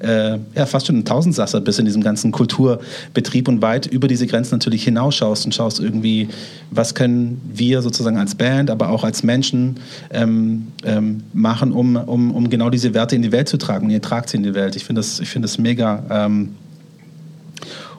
[0.00, 4.26] äh, ja, fast schon ein Tausendsasser bist in diesem ganzen Kulturbetrieb und weit über diese
[4.26, 6.28] Grenzen natürlich hinausschaust und schaust irgendwie,
[6.70, 9.76] was können wir sozusagen als Band, aber auch als Menschen
[10.10, 13.86] ähm, ähm, machen, um, um, um genau diese Werte in die Welt zu tragen.
[13.86, 14.76] Und ihr tragt sie in die Welt.
[14.76, 16.02] Ich finde das, find das mega.
[16.10, 16.54] Ähm,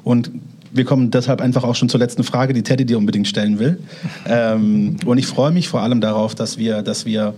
[0.04, 0.32] und
[0.72, 3.80] wir kommen deshalb einfach auch schon zur letzten Frage, die Teddy dir unbedingt stellen will.
[4.26, 7.34] Ähm, und ich freue mich vor allem darauf, dass wir, dass wir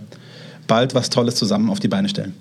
[0.66, 2.34] bald was Tolles zusammen auf die Beine stellen.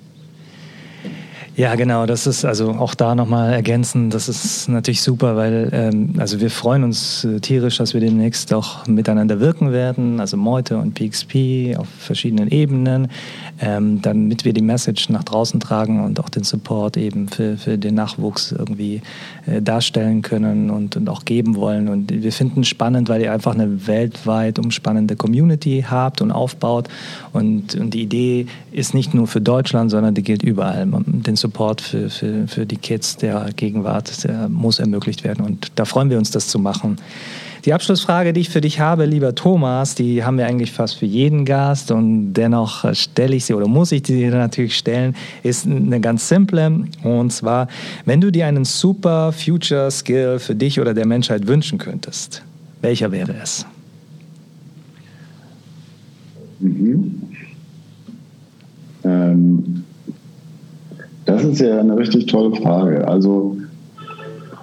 [1.55, 2.05] Ja, genau.
[2.05, 4.13] Das ist also auch da nochmal ergänzend.
[4.13, 8.53] Das ist natürlich super, weil ähm, also wir freuen uns äh, tierisch, dass wir demnächst
[8.53, 10.19] auch miteinander wirken werden.
[10.19, 13.09] Also Meute und PXP auf verschiedenen Ebenen,
[13.59, 17.77] ähm, damit wir die Message nach draußen tragen und auch den Support eben für, für
[17.77, 19.01] den Nachwuchs irgendwie
[19.45, 21.89] äh, darstellen können und, und auch geben wollen.
[21.89, 26.87] Und wir finden spannend, weil ihr einfach eine weltweit umspannende Community habt und aufbaut.
[27.33, 30.85] Und, und die Idee ist nicht nur für Deutschland, sondern die gilt überall.
[30.85, 35.45] Den Support für, für, für die Kids der Gegenwart der muss ermöglicht werden.
[35.45, 36.97] Und da freuen wir uns, das zu machen.
[37.65, 41.05] Die Abschlussfrage, die ich für dich habe, lieber Thomas, die haben wir eigentlich fast für
[41.05, 45.13] jeden Gast und dennoch stelle ich sie oder muss ich sie natürlich stellen,
[45.43, 47.67] ist eine ganz simple und zwar,
[48.05, 52.43] wenn du dir einen super Future Skill für dich oder der Menschheit wünschen könntest,
[52.81, 53.65] welcher wäre es?
[56.59, 57.21] Mhm.
[59.03, 59.83] Ähm,
[61.29, 63.07] das ist ja eine richtig tolle Frage.
[63.07, 63.57] Also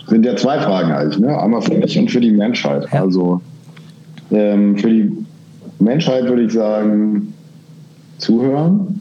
[0.09, 1.39] sind ja zwei Fragen eigentlich, ne?
[1.39, 2.93] Einmal für mich und für die Menschheit.
[2.93, 3.41] Also
[4.31, 5.13] ähm, für die
[5.79, 7.33] Menschheit würde ich sagen,
[8.19, 9.01] zuhören.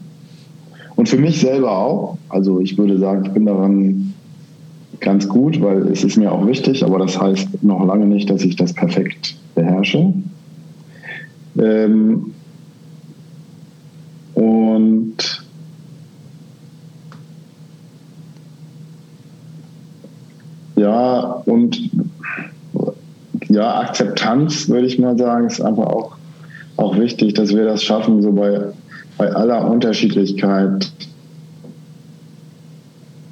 [0.96, 2.18] Und für mich selber auch.
[2.28, 4.14] Also ich würde sagen, ich bin daran
[5.00, 8.42] ganz gut, weil es ist mir auch wichtig, aber das heißt noch lange nicht, dass
[8.42, 10.12] ich das perfekt beherrsche.
[11.58, 12.32] Ähm,
[14.34, 15.45] und
[20.76, 21.90] Ja, und
[23.48, 26.16] ja, Akzeptanz, würde ich mal sagen, ist einfach auch,
[26.76, 28.60] auch wichtig, dass wir das schaffen, so bei,
[29.16, 30.90] bei aller Unterschiedlichkeit.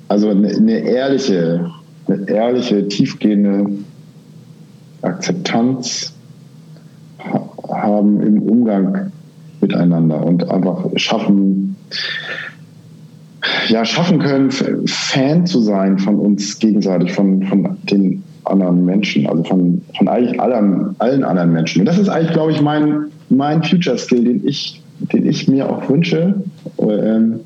[0.09, 1.71] Also eine, eine ehrliche,
[2.07, 3.71] eine ehrliche, tiefgehende
[5.03, 6.15] Akzeptanz
[7.69, 9.13] haben im Umgang
[9.61, 11.77] miteinander und einfach schaffen,
[13.69, 19.45] ja, schaffen können, Fan zu sein von uns gegenseitig, von, von den anderen Menschen, also
[19.45, 21.81] von, von eigentlich allen, allen anderen Menschen.
[21.81, 25.69] Und das ist eigentlich, glaube ich, mein, mein Future Skill, den ich, den ich mir
[25.69, 26.35] auch wünsche,
[26.79, 27.41] ähm,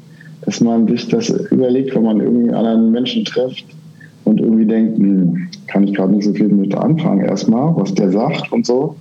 [0.45, 3.65] dass man sich das überlegt, wenn man irgendeinen anderen Menschen trifft
[4.25, 8.11] und irgendwie denkt, hm, kann ich gerade nicht so viel mit anfangen erstmal, was der
[8.11, 8.97] sagt und so.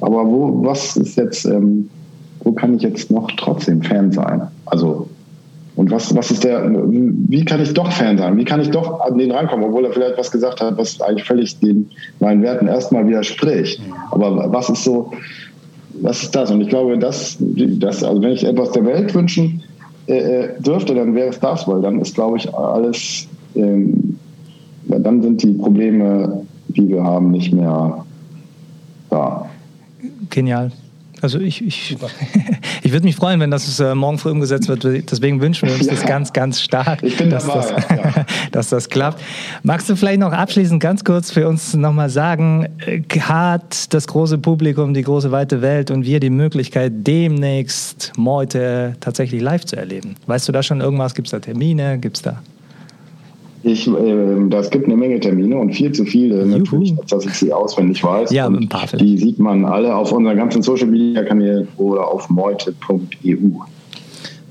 [0.00, 1.88] Aber wo, was ist jetzt, ähm,
[2.44, 4.42] wo kann ich jetzt noch trotzdem Fan sein?
[4.66, 5.08] Also
[5.78, 8.36] und was, was ist der, wie kann ich doch Fan sein?
[8.36, 11.22] Wie kann ich doch an den rankommen, obwohl er vielleicht was gesagt hat, was eigentlich
[11.22, 13.80] völlig den, meinen Werten erstmal widerspricht.
[14.10, 15.12] Aber was ist so,
[16.02, 16.50] was ist das?
[16.50, 19.62] Und ich glaube, das, das also wenn ich etwas der Welt wünschen
[20.08, 24.18] äh, äh dürfte, dann wäre es das, weil dann ist, glaube ich, alles, ähm,
[24.88, 28.04] dann sind die Probleme, die wir haben, nicht mehr
[29.10, 29.48] da.
[30.28, 30.72] Genial.
[31.20, 31.96] Also ich, ich,
[32.82, 34.84] ich würde mich freuen, wenn das äh, morgen früh umgesetzt wird.
[34.84, 35.92] Deswegen wünschen wir uns ja.
[35.92, 38.26] das ganz, ganz stark, dass, dabei, das, ja.
[38.52, 39.22] dass das klappt.
[39.62, 44.38] Magst du vielleicht noch abschließend ganz kurz für uns nochmal sagen, äh, hat das große
[44.38, 50.14] Publikum, die große weite Welt und wir die Möglichkeit, demnächst Meute tatsächlich live zu erleben?
[50.26, 51.14] Weißt du da schon irgendwas?
[51.14, 51.98] Gibt es da Termine?
[51.98, 52.40] Gibt es da...
[53.62, 57.52] Ich, äh, das gibt eine Menge Termine und viel zu viele natürlich, dass ich sie
[57.52, 58.30] auswendig weiß.
[58.30, 59.04] Ja, ein paar vielleicht.
[59.04, 63.36] Die sieht man alle auf unseren ganzen Social Media Kanälen oder auf meute.eu.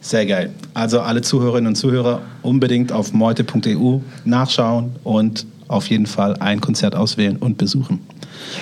[0.01, 0.51] Sehr geil.
[0.73, 6.95] Also alle Zuhörerinnen und Zuhörer unbedingt auf meute.eu nachschauen und auf jeden Fall ein Konzert
[6.95, 7.99] auswählen und besuchen.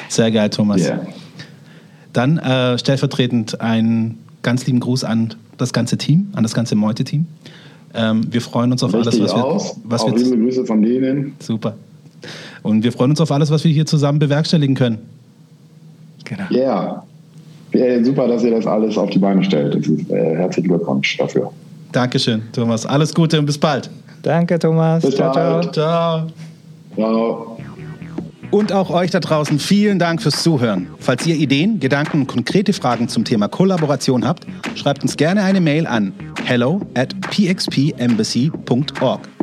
[0.10, 0.82] Sehr geil, Thomas.
[0.82, 1.06] Yeah.
[2.14, 7.28] Dann äh, stellvertretend einen ganz lieben Gruß an das ganze Team, an das ganze Meute-Team.
[7.96, 9.76] Ähm, wir freuen uns auf Richtig alles, was aus.
[9.78, 9.92] wir.
[9.92, 11.36] Was auch wir liebe Grüße von denen.
[11.40, 11.76] Super.
[12.64, 14.98] Und wir freuen uns auf alles, was wir hier zusammen bewerkstelligen können.
[16.24, 16.46] Genau.
[16.50, 17.04] Ja.
[17.74, 18.04] Yeah.
[18.04, 19.76] Super, dass ihr das alles auf die Beine stellt.
[19.76, 21.52] Ist, äh, herzlichen Glückwunsch dafür.
[21.92, 22.86] Dankeschön, Thomas.
[22.86, 23.90] Alles Gute und bis bald.
[24.24, 25.04] Danke, Thomas.
[25.04, 25.74] Bis ciao, bald.
[25.74, 26.28] ciao.
[26.96, 27.08] Ciao.
[27.12, 27.55] Ciao.
[28.52, 30.88] Und auch euch da draußen vielen Dank fürs Zuhören.
[31.00, 35.62] Falls ihr Ideen, Gedanken und konkrete Fragen zum Thema Kollaboration habt, schreibt uns gerne eine
[35.62, 36.14] Mail an
[36.46, 39.35] hello at pxpembassy.org.